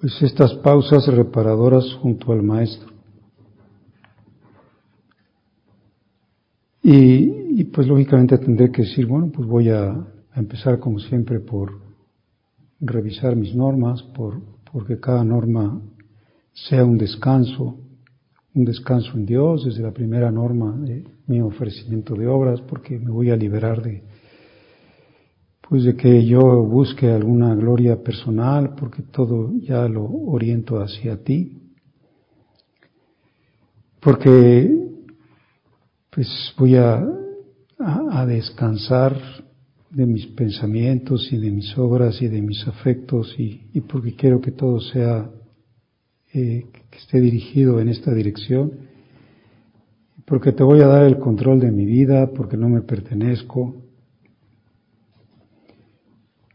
Pues 0.00 0.22
estas 0.22 0.54
pausas 0.54 1.08
reparadoras 1.08 1.92
junto 2.00 2.32
al 2.32 2.42
Maestro. 2.42 2.92
Y, 6.84 7.47
pues 7.64 7.86
lógicamente 7.86 8.38
tendré 8.38 8.70
que 8.70 8.82
decir, 8.82 9.06
bueno, 9.06 9.30
pues 9.32 9.46
voy 9.48 9.70
a, 9.70 10.06
empezar 10.34 10.78
como 10.78 11.00
siempre 11.00 11.40
por 11.40 11.80
revisar 12.78 13.34
mis 13.34 13.56
normas, 13.56 14.02
por, 14.14 14.40
porque 14.70 15.00
cada 15.00 15.24
norma 15.24 15.82
sea 16.52 16.84
un 16.84 16.96
descanso, 16.96 17.76
un 18.54 18.64
descanso 18.64 19.14
en 19.14 19.26
Dios 19.26 19.64
desde 19.64 19.82
la 19.82 19.90
primera 19.90 20.30
norma 20.30 20.76
de 20.76 21.04
mi 21.26 21.40
ofrecimiento 21.40 22.14
de 22.14 22.28
obras, 22.28 22.60
porque 22.60 23.00
me 23.00 23.10
voy 23.10 23.30
a 23.30 23.36
liberar 23.36 23.82
de, 23.82 24.04
pues 25.68 25.82
de 25.82 25.96
que 25.96 26.24
yo 26.24 26.62
busque 26.64 27.10
alguna 27.10 27.56
gloria 27.56 28.00
personal, 28.00 28.76
porque 28.76 29.02
todo 29.02 29.52
ya 29.58 29.88
lo 29.88 30.04
oriento 30.04 30.80
hacia 30.80 31.24
ti. 31.24 31.60
Porque 34.00 34.72
pues 36.10 36.54
voy 36.56 36.76
a, 36.76 37.04
a, 37.78 38.26
descansar 38.26 39.16
de 39.90 40.06
mis 40.06 40.26
pensamientos 40.26 41.32
y 41.32 41.38
de 41.38 41.50
mis 41.50 41.76
obras 41.78 42.20
y 42.20 42.28
de 42.28 42.42
mis 42.42 42.66
afectos 42.66 43.34
y, 43.38 43.80
porque 43.82 44.14
quiero 44.14 44.40
que 44.40 44.50
todo 44.50 44.80
sea, 44.80 45.30
eh, 46.34 46.66
que 46.90 46.98
esté 46.98 47.20
dirigido 47.20 47.80
en 47.80 47.88
esta 47.88 48.12
dirección, 48.12 48.72
porque 50.24 50.52
te 50.52 50.62
voy 50.62 50.80
a 50.80 50.88
dar 50.88 51.04
el 51.04 51.18
control 51.18 51.60
de 51.60 51.70
mi 51.70 51.86
vida, 51.86 52.30
porque 52.34 52.56
no 52.56 52.68
me 52.68 52.82
pertenezco, 52.82 53.76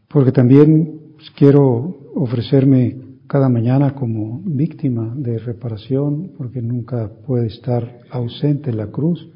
porque 0.08 0.30
también 0.30 1.00
pues, 1.16 1.30
quiero 1.32 2.12
ofrecerme 2.14 2.98
cada 3.26 3.48
mañana 3.48 3.94
como 3.94 4.40
víctima 4.44 5.12
de 5.16 5.38
reparación, 5.38 6.32
porque 6.36 6.62
nunca 6.62 7.10
puede 7.26 7.48
estar 7.48 8.00
ausente 8.10 8.72
la 8.72 8.88
cruz. 8.88 9.28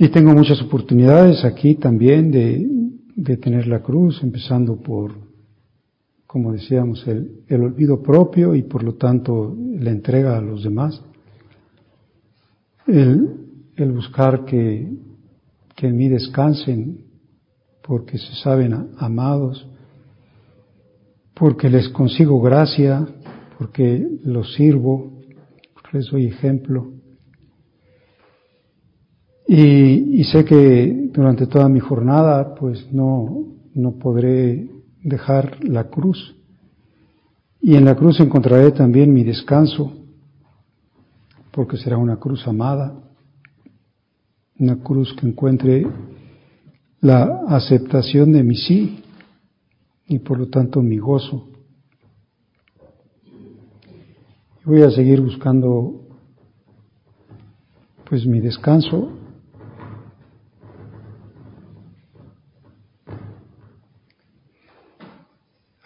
Y 0.00 0.10
tengo 0.10 0.32
muchas 0.32 0.62
oportunidades 0.62 1.44
aquí 1.44 1.74
también 1.74 2.30
de, 2.30 3.36
tener 3.38 3.66
la 3.66 3.82
cruz, 3.82 4.22
empezando 4.22 4.76
por, 4.76 5.10
como 6.24 6.52
decíamos, 6.52 7.04
el, 7.08 7.42
el, 7.48 7.62
olvido 7.62 8.00
propio 8.00 8.54
y 8.54 8.62
por 8.62 8.84
lo 8.84 8.94
tanto 8.94 9.56
la 9.80 9.90
entrega 9.90 10.38
a 10.38 10.40
los 10.40 10.62
demás. 10.62 11.02
El, 12.86 13.28
el 13.74 13.90
buscar 13.90 14.44
que, 14.44 14.88
que 15.74 15.88
en 15.88 15.96
mí 15.96 16.08
descansen 16.08 17.04
porque 17.82 18.18
se 18.18 18.34
saben 18.36 18.90
amados, 18.98 19.66
porque 21.34 21.68
les 21.68 21.88
consigo 21.88 22.40
gracia, 22.40 23.04
porque 23.58 24.06
los 24.22 24.54
sirvo, 24.54 25.12
porque 25.74 25.98
les 25.98 26.08
doy 26.08 26.26
ejemplo. 26.26 26.97
Y, 29.50 30.24
sé 30.24 30.44
que 30.44 31.08
durante 31.10 31.46
toda 31.46 31.70
mi 31.70 31.80
jornada, 31.80 32.54
pues 32.54 32.92
no, 32.92 33.46
no 33.74 33.92
podré 33.92 34.68
dejar 35.02 35.64
la 35.64 35.84
cruz. 35.84 36.36
Y 37.62 37.74
en 37.74 37.86
la 37.86 37.96
cruz 37.96 38.20
encontraré 38.20 38.72
también 38.72 39.14
mi 39.14 39.24
descanso, 39.24 39.90
porque 41.50 41.78
será 41.78 41.96
una 41.96 42.16
cruz 42.16 42.46
amada, 42.46 42.92
una 44.58 44.76
cruz 44.82 45.14
que 45.14 45.26
encuentre 45.26 45.86
la 47.00 47.44
aceptación 47.48 48.34
de 48.34 48.44
mi 48.44 48.54
sí 48.54 49.02
y 50.08 50.18
por 50.18 50.38
lo 50.38 50.48
tanto 50.48 50.82
mi 50.82 50.98
gozo. 50.98 51.48
Voy 54.62 54.82
a 54.82 54.90
seguir 54.90 55.22
buscando 55.22 56.02
pues 58.04 58.26
mi 58.26 58.40
descanso 58.40 59.18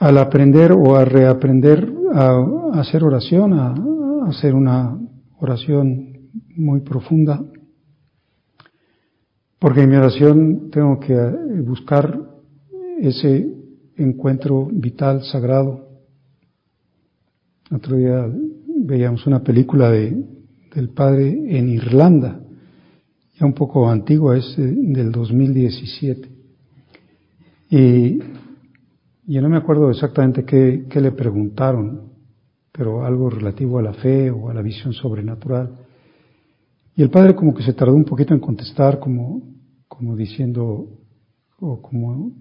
al 0.02 0.18
aprender 0.18 0.72
o 0.72 0.96
a 0.96 1.04
reaprender 1.04 1.88
a, 2.12 2.44
hacer 2.74 3.04
oración, 3.04 3.52
a, 3.52 3.72
hacer 4.26 4.52
una 4.52 4.98
oración 5.38 6.28
muy 6.56 6.80
profunda, 6.80 7.40
porque 9.60 9.82
en 9.82 9.90
mi 9.90 9.94
oración 9.94 10.70
tengo 10.72 10.98
que 10.98 11.14
buscar 11.64 12.18
ese 12.98 13.54
encuentro 13.96 14.68
vital, 14.72 15.22
sagrado. 15.22 15.86
Otro 17.70 17.96
día 17.96 18.28
veíamos 18.78 19.24
una 19.28 19.44
película 19.44 19.88
de, 19.88 20.20
del 20.74 20.88
padre 20.88 21.28
en 21.28 21.68
Irlanda, 21.68 22.40
ya 23.38 23.46
un 23.46 23.54
poco 23.54 23.88
antigua, 23.88 24.36
es 24.36 24.56
del 24.56 25.12
2017. 25.12 26.28
Y 27.70 28.18
yo 29.24 29.40
no 29.40 29.48
me 29.48 29.56
acuerdo 29.56 29.90
exactamente 29.90 30.44
qué, 30.44 30.86
qué, 30.90 31.00
le 31.00 31.12
preguntaron, 31.12 32.12
pero 32.72 33.04
algo 33.04 33.30
relativo 33.30 33.78
a 33.78 33.82
la 33.82 33.92
fe 33.92 34.30
o 34.30 34.50
a 34.50 34.54
la 34.54 34.62
visión 34.62 34.92
sobrenatural. 34.92 35.78
Y 36.96 37.02
el 37.02 37.10
padre 37.10 37.34
como 37.34 37.54
que 37.54 37.62
se 37.62 37.72
tardó 37.72 37.94
un 37.94 38.04
poquito 38.04 38.34
en 38.34 38.40
contestar, 38.40 38.98
como, 38.98 39.42
como 39.88 40.16
diciendo, 40.16 40.88
o 41.60 41.80
como, 41.80 42.32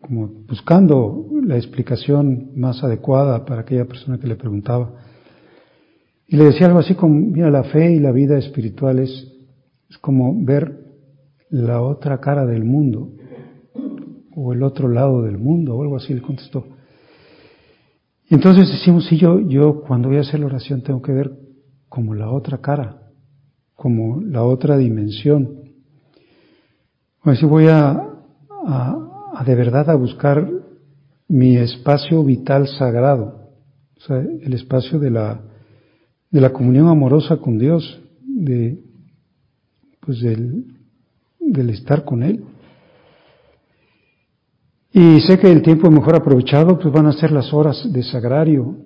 como 0.00 0.28
buscando 0.48 1.28
la 1.44 1.56
explicación 1.56 2.52
más 2.56 2.82
adecuada 2.82 3.44
para 3.44 3.60
aquella 3.60 3.84
persona 3.84 4.18
que 4.18 4.26
le 4.26 4.36
preguntaba. 4.36 4.94
Y 6.26 6.36
le 6.36 6.44
decía 6.44 6.66
algo 6.66 6.78
así 6.78 6.94
como, 6.94 7.14
mira, 7.14 7.50
la 7.50 7.64
fe 7.64 7.92
y 7.92 8.00
la 8.00 8.10
vida 8.10 8.38
espiritual 8.38 8.98
es, 8.98 9.10
es 9.90 9.98
como 9.98 10.34
ver 10.44 10.80
la 11.50 11.82
otra 11.82 12.18
cara 12.18 12.46
del 12.46 12.64
mundo, 12.64 13.12
o 14.34 14.52
el 14.52 14.62
otro 14.62 14.88
lado 14.88 15.22
del 15.22 15.38
mundo, 15.38 15.76
o 15.76 15.82
algo 15.82 15.96
así, 15.96 16.14
le 16.14 16.22
contestó. 16.22 16.66
Y 18.28 18.34
entonces 18.34 18.70
decimos, 18.70 19.06
sí, 19.06 19.18
yo, 19.18 19.40
yo 19.40 19.82
cuando 19.82 20.08
voy 20.08 20.18
a 20.18 20.22
hacer 20.22 20.40
la 20.40 20.46
oración 20.46 20.82
tengo 20.82 21.02
que 21.02 21.12
ver 21.12 21.32
como 21.88 22.14
la 22.14 22.30
otra 22.30 22.58
cara, 22.58 23.02
como 23.74 24.22
la 24.22 24.42
otra 24.42 24.78
dimensión. 24.78 25.74
O 27.24 27.34
si 27.34 27.44
voy 27.44 27.66
a, 27.68 28.08
a, 28.66 29.44
de 29.44 29.54
verdad 29.54 29.90
a 29.90 29.96
buscar 29.96 30.48
mi 31.28 31.56
espacio 31.56 32.24
vital 32.24 32.66
sagrado, 32.66 33.50
o 33.96 34.00
sea, 34.00 34.16
el 34.16 34.54
espacio 34.54 34.98
de 34.98 35.10
la, 35.10 35.40
de 36.30 36.40
la 36.40 36.52
comunión 36.52 36.88
amorosa 36.88 37.36
con 37.36 37.58
Dios, 37.58 38.00
de, 38.24 38.82
pues 40.00 40.20
del, 40.22 40.64
del 41.38 41.70
estar 41.70 42.04
con 42.04 42.22
Él. 42.22 42.44
Y 44.94 45.20
sé 45.22 45.38
que 45.38 45.50
el 45.50 45.62
tiempo 45.62 45.90
mejor 45.90 46.16
aprovechado, 46.16 46.78
pues 46.78 46.92
van 46.92 47.06
a 47.06 47.12
ser 47.12 47.30
las 47.30 47.52
horas 47.54 47.90
de 47.90 48.02
sagrario. 48.02 48.76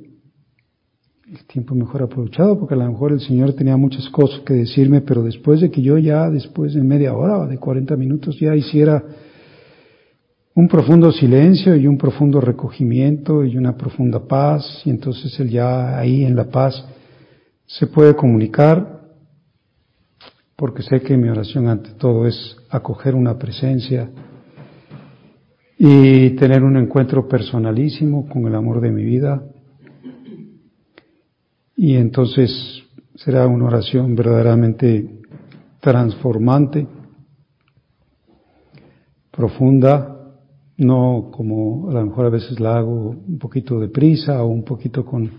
El 1.29 1.45
tiempo 1.47 1.75
mejor 1.75 2.03
aprovechado, 2.05 2.57
porque 2.57 2.75
a 2.75 2.77
lo 2.77 2.88
mejor 2.88 3.11
el 3.11 3.21
Señor 3.21 3.53
tenía 3.55 3.77
muchas 3.77 4.09
cosas 4.11 4.40
que 4.42 4.55
decirme, 4.55 5.01
pero 5.01 5.25
después 5.25 5.61
de 5.61 5.71
que 5.73 5.83
yo 5.83 5.99
ya, 5.99 6.31
después 6.31 6.75
de 6.75 6.83
media 6.83 7.12
hora 7.14 7.38
o 7.38 7.49
de 7.49 7.59
40 7.59 7.97
minutos, 7.97 8.38
ya 8.38 8.55
hiciera 8.55 9.03
un 10.55 10.69
profundo 10.69 11.11
silencio 11.11 11.75
y 11.75 11.88
un 11.88 11.99
profundo 11.99 12.40
recogimiento 12.40 13.45
y 13.45 13.57
una 13.57 13.77
profunda 13.77 14.21
paz, 14.21 14.83
y 14.85 14.90
entonces 14.90 15.38
Él 15.40 15.51
ya 15.51 15.99
ahí 15.99 16.25
en 16.25 16.37
la 16.37 16.45
paz 16.45 16.87
se 17.66 17.88
puede 17.88 18.14
comunicar, 18.14 19.01
porque 20.55 20.85
sé 20.85 21.01
que 21.01 21.16
mi 21.16 21.29
oración 21.29 21.66
ante 21.66 21.90
todo 21.95 22.29
es 22.29 22.57
acoger 22.71 23.16
una 23.16 23.37
presencia, 23.37 24.09
y 25.78 26.30
tener 26.30 26.64
un 26.64 26.76
encuentro 26.76 27.28
personalísimo 27.28 28.26
con 28.28 28.46
el 28.46 28.54
amor 28.54 28.80
de 28.80 28.90
mi 28.90 29.04
vida. 29.04 29.42
Y 31.76 31.96
entonces 31.96 32.82
será 33.14 33.46
una 33.46 33.66
oración 33.66 34.14
verdaderamente 34.14 35.20
transformante, 35.80 36.86
profunda, 39.30 40.12
no 40.78 41.30
como 41.30 41.90
a 41.90 41.94
lo 41.94 42.06
mejor 42.06 42.26
a 42.26 42.30
veces 42.30 42.58
la 42.58 42.78
hago 42.78 43.10
un 43.10 43.38
poquito 43.38 43.78
deprisa 43.78 44.42
o 44.42 44.46
un 44.46 44.64
poquito 44.64 45.04
con, 45.04 45.30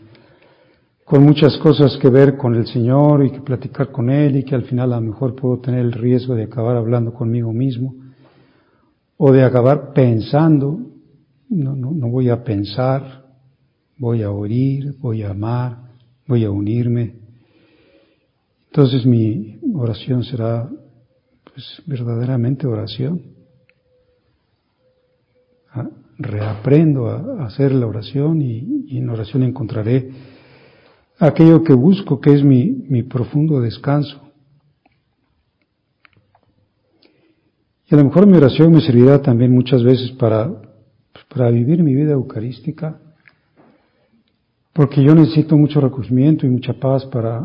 con 1.04 1.24
muchas 1.24 1.58
cosas 1.58 1.98
que 1.98 2.10
ver 2.10 2.38
con 2.38 2.56
el 2.56 2.68
Señor 2.68 3.26
y 3.26 3.32
que 3.32 3.42
platicar 3.42 3.92
con 3.92 4.12
Él 4.12 4.36
y 4.38 4.44
que 4.44 4.56
al 4.56 4.64
final 4.64 4.94
a 4.94 5.00
lo 5.00 5.08
mejor 5.08 5.36
puedo 5.36 5.60
tener 5.60 5.82
el 5.82 5.94
riesgo 5.94 6.36
de 6.36 6.44
acabar 6.44 6.76
hablando 6.76 7.14
conmigo 7.14 7.52
mismo 7.52 7.96
o 9.18 9.32
de 9.32 9.44
acabar 9.44 9.94
pensando, 9.94 10.80
no, 11.50 11.76
no, 11.76 11.92
no 11.92 12.10
voy 12.10 12.30
a 12.30 12.44
pensar, 12.44 13.26
voy 13.98 14.22
a 14.22 14.32
oír, 14.32 14.96
voy 15.00 15.24
a 15.24 15.32
amar, 15.32 15.80
voy 16.28 16.46
a 16.46 16.52
unirme. 16.52 17.16
Entonces 18.68 19.06
mi 19.06 19.60
oración 19.74 20.24
será 20.24 20.70
pues 21.44 21.82
verdaderamente 21.88 22.68
oración. 22.68 23.22
Ah, 25.72 25.90
reaprendo 26.20 27.08
a 27.08 27.46
hacer 27.46 27.74
la 27.74 27.88
oración 27.88 28.42
y, 28.42 28.86
y, 28.88 28.98
en 29.00 29.10
oración 29.10 29.44
encontraré 29.44 30.12
aquello 31.20 31.64
que 31.64 31.74
busco, 31.74 32.20
que 32.20 32.34
es 32.34 32.44
mi, 32.44 32.86
mi 32.88 33.04
profundo 33.04 33.60
descanso. 33.62 34.27
Y 37.90 37.96
a 37.96 37.98
lo 37.98 38.04
mejor 38.04 38.28
mi 38.28 38.38
oración 38.38 38.74
me 38.74 38.82
servirá 38.82 39.22
también 39.22 39.54
muchas 39.54 39.82
veces 39.82 40.12
para, 40.12 40.50
pues, 40.50 41.26
para 41.30 41.50
vivir 41.50 41.82
mi 41.82 41.96
vida 41.96 42.12
eucarística, 42.12 43.00
porque 44.74 45.02
yo 45.02 45.16
necesito 45.16 45.58
mucho 45.58 45.80
recogimiento 45.80 46.46
y 46.46 46.50
mucha 46.50 46.74
paz 46.74 47.06
para 47.06 47.42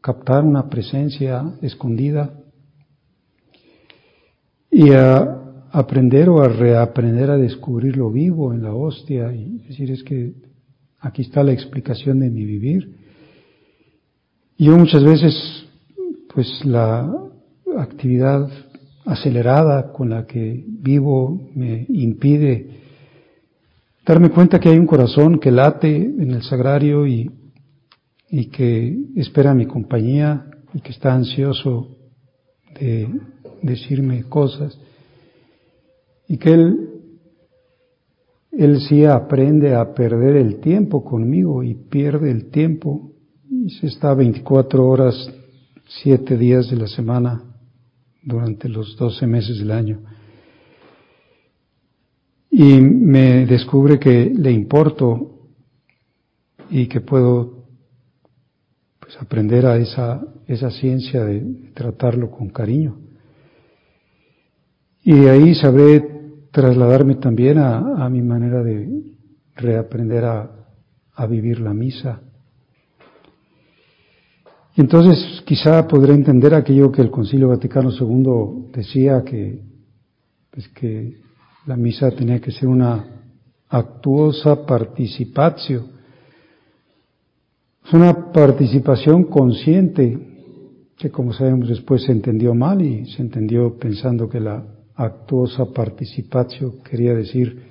captar 0.00 0.44
una 0.44 0.68
presencia 0.68 1.44
escondida 1.62 2.34
y 4.70 4.90
a 4.90 5.40
aprender 5.70 6.28
o 6.28 6.42
a 6.42 6.48
reaprender 6.48 7.30
a 7.30 7.38
descubrir 7.38 7.96
lo 7.96 8.10
vivo 8.10 8.52
en 8.52 8.64
la 8.64 8.74
hostia 8.74 9.32
y 9.32 9.58
decir 9.58 9.92
es 9.92 10.02
que 10.02 10.34
aquí 10.98 11.22
está 11.22 11.44
la 11.44 11.52
explicación 11.52 12.18
de 12.18 12.30
mi 12.30 12.44
vivir. 12.44 12.96
Y 14.56 14.66
yo 14.66 14.76
muchas 14.76 15.04
veces, 15.04 15.66
pues 16.34 16.64
la 16.64 17.10
actividad 17.78 18.48
acelerada 19.04 19.92
con 19.92 20.10
la 20.10 20.26
que 20.26 20.64
vivo 20.66 21.50
me 21.54 21.86
impide 21.88 22.84
darme 24.04 24.30
cuenta 24.30 24.60
que 24.60 24.68
hay 24.68 24.78
un 24.78 24.86
corazón 24.86 25.38
que 25.38 25.50
late 25.50 25.96
en 25.96 26.30
el 26.30 26.42
sagrario 26.42 27.06
y, 27.06 27.30
y 28.28 28.46
que 28.46 28.96
espera 29.16 29.54
mi 29.54 29.66
compañía 29.66 30.46
y 30.72 30.80
que 30.80 30.92
está 30.92 31.14
ansioso 31.14 31.96
de 32.78 33.08
decirme 33.62 34.24
cosas. 34.24 34.78
Y 36.28 36.38
que 36.38 36.52
él, 36.52 36.90
él 38.52 38.80
sí 38.80 39.04
aprende 39.04 39.74
a 39.74 39.94
perder 39.94 40.36
el 40.36 40.60
tiempo 40.60 41.04
conmigo 41.04 41.62
y 41.62 41.74
pierde 41.74 42.30
el 42.30 42.50
tiempo. 42.50 43.12
Y 43.50 43.70
se 43.70 43.86
está 43.86 44.14
24 44.14 44.86
horas, 44.86 45.30
7 46.02 46.36
días 46.36 46.70
de 46.70 46.76
la 46.76 46.88
semana 46.88 47.53
durante 48.24 48.68
los 48.68 48.96
12 48.96 49.26
meses 49.26 49.58
del 49.58 49.70
año. 49.70 50.00
Y 52.50 52.80
me 52.80 53.46
descubre 53.46 53.98
que 53.98 54.32
le 54.34 54.52
importo 54.52 55.48
y 56.70 56.86
que 56.86 57.00
puedo 57.00 57.64
pues, 59.00 59.16
aprender 59.20 59.66
a 59.66 59.76
esa, 59.76 60.24
esa 60.46 60.70
ciencia 60.70 61.24
de 61.24 61.70
tratarlo 61.74 62.30
con 62.30 62.48
cariño. 62.48 62.98
Y 65.02 65.12
de 65.12 65.30
ahí 65.30 65.54
sabré 65.54 66.10
trasladarme 66.50 67.16
también 67.16 67.58
a, 67.58 68.04
a 68.04 68.08
mi 68.08 68.22
manera 68.22 68.62
de 68.62 69.02
reaprender 69.56 70.24
a, 70.24 70.50
a 71.14 71.26
vivir 71.26 71.60
la 71.60 71.74
misa 71.74 72.22
entonces 74.76 75.42
quizá 75.46 75.86
podré 75.86 76.14
entender 76.14 76.54
aquello 76.54 76.90
que 76.90 77.02
el 77.02 77.10
Concilio 77.10 77.48
Vaticano 77.48 77.90
II 77.90 78.70
decía 78.72 79.22
que, 79.24 79.62
pues 80.50 80.68
que 80.68 81.18
la 81.66 81.76
misa 81.76 82.10
tenía 82.10 82.40
que 82.40 82.50
ser 82.50 82.68
una 82.68 83.04
actuosa 83.68 84.66
participatio, 84.66 85.86
una 87.92 88.32
participación 88.32 89.24
consciente 89.24 90.18
que 90.96 91.10
como 91.10 91.32
sabemos 91.32 91.68
después 91.68 92.02
se 92.02 92.12
entendió 92.12 92.54
mal 92.54 92.80
y 92.82 93.06
se 93.06 93.22
entendió 93.22 93.76
pensando 93.78 94.28
que 94.28 94.40
la 94.40 94.64
actuosa 94.96 95.66
participatio 95.66 96.82
quería 96.82 97.14
decir 97.14 97.62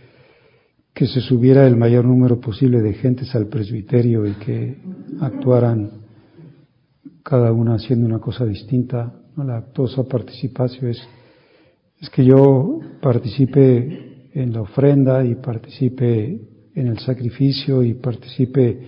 que 0.94 1.08
se 1.08 1.22
subiera 1.22 1.66
el 1.66 1.76
mayor 1.76 2.06
número 2.06 2.40
posible 2.40 2.82
de 2.82 2.94
gentes 2.94 3.34
al 3.34 3.48
presbiterio 3.48 4.28
y 4.28 4.34
que 4.34 4.78
actuaran 5.22 6.03
cada 7.24 7.54
una 7.54 7.76
haciendo 7.76 8.06
una 8.06 8.20
cosa 8.20 8.46
distinta. 8.46 9.14
La 9.38 9.58
actosa 9.58 10.04
participación 10.04 10.92
es, 10.92 11.02
es 12.00 12.10
que 12.10 12.26
yo 12.26 12.82
participe 13.02 14.30
en 14.34 14.54
la 14.54 14.62
ofrenda 14.62 15.26
y 15.26 15.36
participe 15.36 16.42
en 16.76 16.88
el 16.88 17.00
sacrificio 17.00 17.82
y 17.82 17.94
participe 17.94 18.80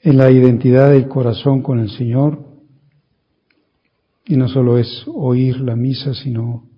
en 0.00 0.16
la 0.16 0.30
identidad 0.30 0.90
del 0.90 1.08
corazón 1.08 1.60
con 1.60 1.80
el 1.80 1.90
Señor. 1.90 2.38
Y 4.26 4.36
no 4.36 4.48
solo 4.48 4.78
es 4.78 5.04
oír 5.08 5.60
la 5.60 5.74
misa, 5.74 6.14
sino 6.14 6.68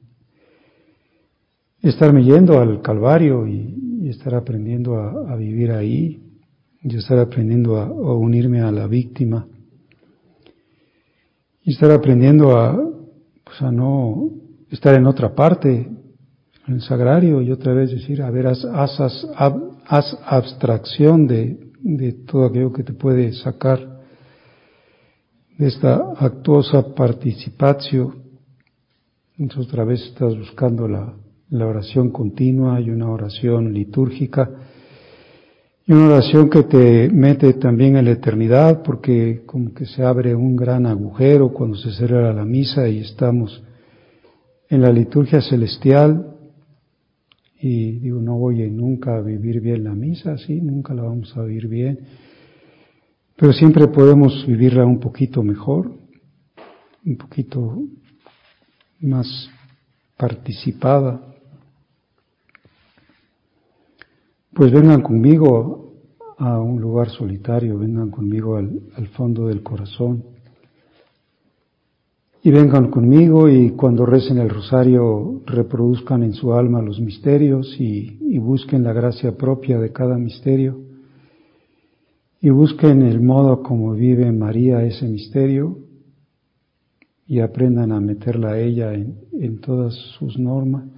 estarme 1.83 2.25
yendo 2.25 2.61
al 2.61 2.81
Calvario 2.81 3.47
y, 3.47 3.79
estar 4.09 4.35
aprendiendo 4.35 4.97
a, 4.97 5.37
vivir 5.37 5.71
ahí, 5.71 6.21
y 6.83 6.97
estar 6.97 7.19
aprendiendo 7.19 7.77
a 7.77 8.15
unirme 8.15 8.61
a 8.61 8.71
la 8.71 8.87
víctima 8.87 9.47
y 11.65 11.73
estar 11.73 11.91
aprendiendo 11.91 12.59
a, 12.59 12.77
pues 13.45 13.63
a 13.63 13.71
no 13.71 14.31
estar 14.71 14.95
en 14.95 15.07
otra 15.07 15.35
parte, 15.35 15.89
en 16.67 16.75
el 16.75 16.81
sagrario, 16.81 17.41
y 17.41 17.51
otra 17.51 17.73
vez 17.73 17.91
decir, 17.91 18.23
a 18.23 18.31
ver, 18.31 18.47
haz, 18.47 18.65
haz, 18.65 20.19
abstracción 20.25 21.27
de, 21.27 21.73
de 21.81 22.13
todo 22.13 22.47
aquello 22.47 22.73
que 22.73 22.85
te 22.85 22.93
puede 22.93 23.33
sacar 23.33 24.01
de 25.59 25.67
esta 25.67 26.13
actuosa 26.17 26.95
participación. 26.95 28.23
Entonces 29.39 29.69
otra 29.69 29.85
vez 29.85 30.03
estás 30.03 30.37
buscando 30.37 30.89
la, 30.89 31.15
la 31.51 31.67
oración 31.67 32.11
continua 32.11 32.81
y 32.81 32.91
una 32.91 33.11
oración 33.11 33.73
litúrgica 33.73 34.51
Y 35.85 35.93
una 35.93 36.15
oración 36.15 36.49
que 36.49 36.63
te 36.63 37.09
mete 37.09 37.55
también 37.55 37.97
en 37.97 38.05
la 38.05 38.13
eternidad, 38.13 38.85
porque 38.85 39.43
como 39.45 39.75
que 39.75 39.85
se 39.85 40.05
abre 40.05 40.33
un 40.33 40.55
gran 40.55 40.87
agujero 40.87 41.53
cuando 41.53 41.77
se 41.77 41.91
celebra 41.91 42.33
la 42.33 42.45
misa 42.45 42.89
y 42.89 42.99
estamos 42.99 43.65
en 44.69 44.81
la 44.81 44.93
liturgia 44.93 45.41
celestial. 45.41 46.37
Y 47.61 47.99
digo, 47.99 48.21
no 48.21 48.39
voy 48.39 48.71
nunca 48.71 49.17
a 49.17 49.21
vivir 49.23 49.61
bien 49.61 49.83
la 49.83 49.95
misa, 49.95 50.39
sí, 50.39 50.61
nunca 50.61 50.95
la 50.95 51.03
vamos 51.03 51.37
a 51.37 51.43
vivir 51.43 51.67
bien, 51.67 51.99
pero 53.37 53.53
siempre 53.53 53.89
podemos 53.89 54.47
vivirla 54.47 54.85
un 54.85 55.01
poquito 55.01 55.43
mejor, 55.43 55.93
un 57.05 57.17
poquito 57.17 57.83
más 59.01 59.49
participada. 60.17 61.32
Pues 64.55 64.71
vengan 64.71 65.01
conmigo 65.01 65.95
a 66.37 66.61
un 66.61 66.79
lugar 66.79 67.09
solitario, 67.09 67.79
vengan 67.79 68.11
conmigo 68.11 68.57
al, 68.57 69.09
fondo 69.17 69.47
del 69.47 69.63
corazón. 69.63 70.25
Y 72.43 72.51
vengan 72.51 72.91
conmigo 72.91 73.49
y 73.49 73.71
cuando 73.71 74.05
recen 74.05 74.37
el 74.37 74.51
rosario 74.51 75.41
reproduzcan 75.47 76.23
en 76.23 76.35
su 76.35 76.53
alma 76.53 76.83
los 76.83 77.01
misterios 77.01 77.75
y, 77.81 78.19
busquen 78.41 78.83
la 78.83 78.93
gracia 78.93 79.39
propia 79.39 79.79
de 79.79 79.91
cada 79.91 80.19
misterio. 80.19 80.81
Y 82.43 82.51
busquen 82.51 83.01
el 83.01 83.23
modo 83.23 83.63
como 83.63 83.95
vive 83.95 84.31
María 84.33 84.85
ese 84.85 85.09
misterio 85.09 85.79
y 87.27 87.41
aprendan 87.41 87.91
a 87.91 88.01
meterla 88.01 88.51
a 88.51 88.59
ella 88.59 88.93
en 88.93 89.61
todas 89.63 89.95
sus 90.19 90.39
normas 90.39 90.92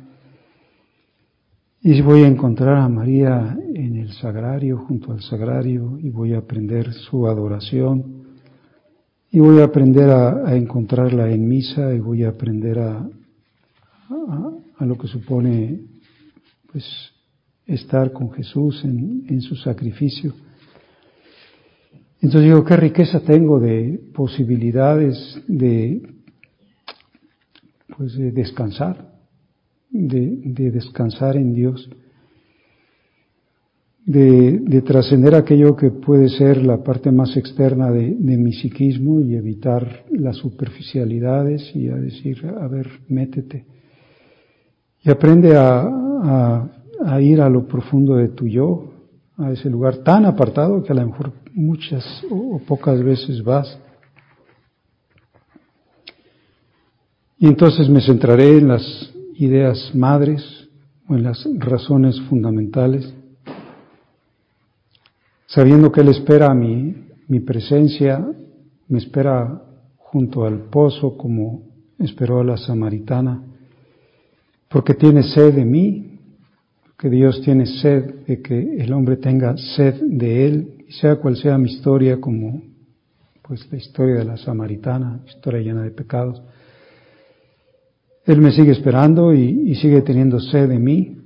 y 1.86 2.00
voy 2.00 2.22
a 2.22 2.28
encontrar 2.28 2.78
a 2.78 2.88
María 2.88 3.58
en 3.74 3.96
el 3.96 4.10
sagrario, 4.14 4.78
junto 4.78 5.12
al 5.12 5.20
sagrario, 5.20 5.98
y 6.00 6.08
voy 6.08 6.32
a 6.32 6.38
aprender 6.38 6.90
su 6.94 7.26
adoración, 7.26 8.24
y 9.30 9.38
voy 9.38 9.60
a 9.60 9.64
aprender 9.64 10.08
a, 10.08 10.56
encontrarla 10.56 11.30
en 11.30 11.46
misa, 11.46 11.92
y 11.92 11.98
voy 11.98 12.24
a 12.24 12.30
aprender 12.30 12.78
a, 12.78 13.06
a, 14.78 14.86
lo 14.86 14.96
que 14.96 15.08
supone 15.08 15.82
pues 16.72 16.86
estar 17.66 18.12
con 18.12 18.32
Jesús 18.32 18.82
en, 18.82 19.26
en 19.28 19.42
su 19.42 19.54
sacrificio. 19.54 20.32
Entonces 22.22 22.44
digo, 22.44 22.64
qué 22.64 22.76
riqueza 22.78 23.20
tengo 23.20 23.60
de 23.60 24.00
posibilidades 24.14 25.38
de, 25.46 26.00
pues, 27.94 28.16
de 28.16 28.32
descansar 28.32 29.13
de, 29.94 30.70
descansar 30.72 31.36
en 31.36 31.54
Dios, 31.54 31.88
de, 34.04 34.82
trascender 34.84 35.34
aquello 35.36 35.76
que 35.76 35.90
puede 35.90 36.28
ser 36.28 36.64
la 36.64 36.82
parte 36.82 37.12
más 37.12 37.36
externa 37.36 37.90
de, 37.90 38.36
mi 38.36 38.52
psiquismo 38.52 39.20
y 39.20 39.36
evitar 39.36 40.04
las 40.10 40.36
superficialidades 40.36 41.74
y 41.76 41.88
a 41.88 41.94
decir, 41.94 42.44
a 42.60 42.66
ver, 42.66 42.88
métete. 43.08 43.64
Y 45.02 45.10
aprende 45.10 45.56
a, 45.56 46.70
ir 47.20 47.40
a 47.40 47.48
lo 47.48 47.66
profundo 47.66 48.16
de 48.16 48.28
tu 48.28 48.48
yo, 48.48 48.90
a 49.36 49.52
ese 49.52 49.70
lugar 49.70 49.98
tan 49.98 50.24
apartado 50.24 50.82
que 50.82 50.92
a 50.92 50.96
lo 50.96 51.06
mejor 51.06 51.32
muchas 51.52 52.04
o 52.30 52.60
pocas 52.66 53.02
veces 53.02 53.42
vas. 53.44 53.78
Y 57.38 57.46
entonces 57.46 57.88
me 57.88 58.00
centraré 58.00 58.58
en 58.58 58.68
las 58.68 59.13
ideas 59.36 59.94
madres 59.94 60.68
o 61.08 61.14
en 61.14 61.22
las 61.24 61.46
razones 61.58 62.20
fundamentales, 62.22 63.12
sabiendo 65.46 65.92
que 65.92 66.00
Él 66.00 66.08
espera 66.08 66.52
mi, 66.54 66.94
mi 67.28 67.40
presencia, 67.40 68.26
me 68.88 68.98
espera 68.98 69.62
junto 69.96 70.44
al 70.44 70.64
pozo 70.70 71.16
como 71.16 71.62
esperó 71.98 72.40
a 72.40 72.44
la 72.44 72.56
samaritana, 72.56 73.42
porque 74.68 74.94
tiene 74.94 75.22
sed 75.22 75.54
de 75.54 75.64
mí, 75.64 76.10
que 76.98 77.10
Dios 77.10 77.42
tiene 77.42 77.66
sed 77.66 78.24
de 78.26 78.40
que 78.40 78.76
el 78.78 78.92
hombre 78.92 79.16
tenga 79.16 79.56
sed 79.56 80.00
de 80.02 80.46
Él, 80.46 80.84
y 80.88 80.92
sea 80.92 81.16
cual 81.16 81.36
sea 81.36 81.58
mi 81.58 81.70
historia, 81.70 82.20
como 82.20 82.62
pues 83.42 83.70
la 83.70 83.76
historia 83.76 84.14
de 84.16 84.24
la 84.24 84.36
samaritana, 84.38 85.20
historia 85.26 85.60
llena 85.60 85.82
de 85.82 85.90
pecados, 85.90 86.42
él 88.24 88.40
me 88.40 88.52
sigue 88.52 88.72
esperando 88.72 89.34
y, 89.34 89.74
sigue 89.76 90.02
teniendo 90.02 90.40
sed 90.40 90.68
de 90.68 90.78
mí 90.78 91.18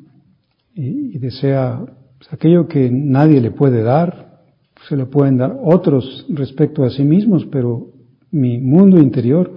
y, 0.75 1.19
desea 1.19 1.81
pues, 2.19 2.33
aquello 2.33 2.67
que 2.67 2.91
nadie 2.91 3.41
le 3.41 3.51
puede 3.51 3.83
dar, 3.83 4.41
se 4.89 4.97
lo 4.97 5.09
pueden 5.09 5.37
dar 5.37 5.57
otros 5.63 6.27
respecto 6.29 6.85
a 6.85 6.91
sí 6.91 7.05
mismos, 7.05 7.47
pero 7.47 7.89
mi 8.31 8.59
mundo 8.59 9.01
interior 9.01 9.53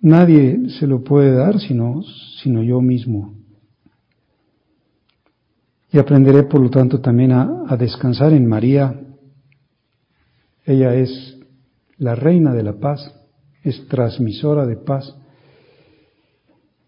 nadie 0.00 0.68
se 0.78 0.86
lo 0.86 1.02
puede 1.02 1.32
dar 1.32 1.58
sino, 1.58 2.02
sino 2.42 2.62
yo 2.62 2.80
mismo. 2.80 3.34
Y 5.90 5.98
aprenderé, 5.98 6.42
por 6.42 6.60
lo 6.60 6.70
tanto, 6.70 7.00
también 7.00 7.32
a 7.32 7.76
descansar 7.78 8.32
en 8.32 8.46
María. 8.46 9.00
Ella 10.66 10.94
es 10.94 11.38
la 11.98 12.16
reina 12.16 12.52
de 12.52 12.64
la 12.64 12.74
paz, 12.74 13.14
es 13.62 13.86
transmisora 13.86 14.66
de 14.66 14.76
paz. 14.76 15.14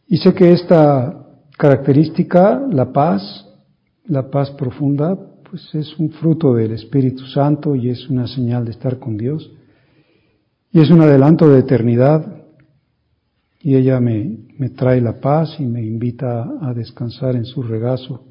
Y 0.08 0.18
sé 0.18 0.34
que 0.34 0.52
esta 0.52 1.26
característica, 1.58 2.60
la 2.70 2.92
paz, 2.92 3.46
la 4.04 4.30
paz 4.30 4.50
profunda, 4.52 5.16
pues 5.48 5.74
es 5.74 5.98
un 5.98 6.10
fruto 6.10 6.54
del 6.54 6.72
Espíritu 6.72 7.24
Santo 7.26 7.74
y 7.74 7.90
es 7.90 8.08
una 8.08 8.26
señal 8.26 8.64
de 8.64 8.72
estar 8.72 8.98
con 8.98 9.16
Dios. 9.16 9.50
Y 10.70 10.80
es 10.80 10.90
un 10.90 11.00
adelanto 11.00 11.48
de 11.48 11.60
eternidad. 11.60 12.44
Y 13.60 13.74
ella 13.74 13.98
me, 14.00 14.38
me 14.58 14.70
trae 14.70 15.00
la 15.00 15.18
paz 15.20 15.56
y 15.58 15.64
me 15.64 15.84
invita 15.84 16.48
a 16.60 16.72
descansar 16.72 17.34
en 17.34 17.44
su 17.44 17.62
regazo 17.62 18.24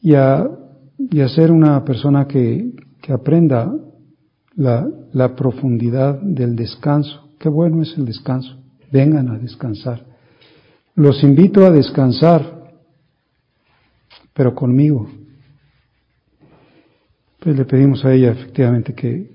y 0.00 0.14
a, 0.14 0.48
y 0.98 1.20
a 1.20 1.28
ser 1.28 1.52
una 1.52 1.84
persona 1.84 2.26
que, 2.26 2.72
que 3.00 3.12
aprenda 3.12 3.72
la, 4.56 4.88
la 5.12 5.36
profundidad 5.36 6.20
del 6.20 6.56
descanso. 6.56 7.30
Qué 7.38 7.48
bueno 7.48 7.82
es 7.82 7.96
el 7.96 8.04
descanso. 8.04 8.56
Vengan 8.90 9.28
a 9.28 9.38
descansar. 9.38 10.13
Los 10.96 11.24
invito 11.24 11.66
a 11.66 11.72
descansar, 11.72 12.70
pero 14.32 14.54
conmigo. 14.54 15.08
Pues 17.40 17.56
le 17.56 17.64
pedimos 17.64 18.04
a 18.04 18.12
ella 18.12 18.30
efectivamente 18.30 18.94
que, 18.94 19.30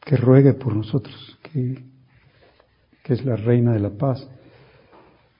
que 0.00 0.16
ruegue 0.16 0.54
por 0.54 0.74
nosotros, 0.74 1.38
que, 1.52 1.84
es 3.04 3.24
la 3.24 3.36
reina 3.36 3.72
de 3.72 3.78
la 3.78 3.90
paz, 3.90 4.28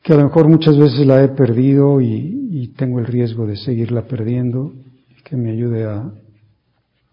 que 0.01 0.13
a 0.13 0.17
lo 0.17 0.23
mejor 0.23 0.47
muchas 0.47 0.79
veces 0.79 1.05
la 1.05 1.25
he 1.25 1.29
perdido 1.29 2.01
y, 2.01 2.49
y 2.53 2.69
tengo 2.69 3.01
el 3.01 3.07
riesgo 3.07 3.45
de 3.47 3.57
seguirla 3.57 4.03
perdiendo, 4.03 4.73
que 5.25 5.37
me 5.37 5.51
ayude 5.51 5.85
a, 5.85 6.13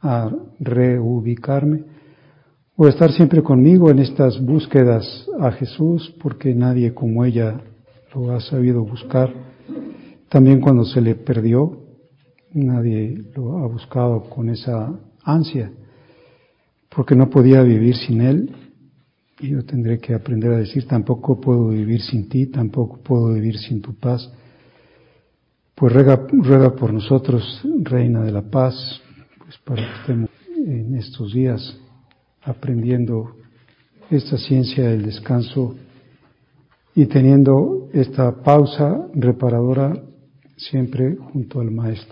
a 0.03 0.31
reubicarme 0.59 1.83
o 2.75 2.87
estar 2.87 3.11
siempre 3.11 3.41
conmigo 3.41 3.89
en 3.89 3.97
estas 3.97 4.39
búsquedas 4.39 5.27
a 5.39 5.51
Jesús, 5.51 6.13
porque 6.21 6.53
nadie 6.53 6.93
como 6.93 7.25
ella 7.25 7.59
lo 8.13 8.31
ha 8.31 8.39
sabido 8.39 8.83
buscar. 8.83 9.33
También 10.29 10.61
cuando 10.61 10.83
se 10.83 11.01
le 11.01 11.15
perdió, 11.15 11.79
nadie 12.53 13.23
lo 13.35 13.59
ha 13.59 13.67
buscado 13.67 14.23
con 14.23 14.49
esa 14.49 14.99
ansia, 15.23 15.71
porque 16.89 17.15
no 17.15 17.29
podía 17.29 17.61
vivir 17.61 17.95
sin 17.95 18.21
él. 18.21 18.55
Y 19.39 19.49
yo 19.49 19.65
tendré 19.65 19.99
que 19.99 20.13
aprender 20.13 20.51
a 20.53 20.57
decir, 20.57 20.87
tampoco 20.87 21.39
puedo 21.39 21.69
vivir 21.69 22.01
sin 22.01 22.29
ti, 22.29 22.47
tampoco 22.47 22.97
puedo 23.01 23.33
vivir 23.33 23.57
sin 23.57 23.81
tu 23.81 23.93
paz. 23.95 24.31
Pues 25.75 25.91
ruega, 25.91 26.75
por 26.75 26.93
nosotros, 26.93 27.61
Reina 27.81 28.21
de 28.23 28.31
la 28.31 28.43
Paz, 28.43 29.01
pues 29.39 29.57
para 29.65 29.83
que 29.83 29.99
estemos 30.01 30.29
en 30.55 30.95
estos 30.95 31.33
días 31.33 31.77
aprendiendo 32.43 33.35
esta 34.09 34.37
ciencia 34.37 34.87
del 34.87 35.03
descanso 35.03 35.75
y 36.95 37.05
teniendo 37.05 37.89
esta 37.93 38.43
pausa 38.43 39.07
reparadora 39.13 39.93
siempre 40.57 41.15
junto 41.15 41.59
al 41.59 41.71
Maestro. 41.71 42.11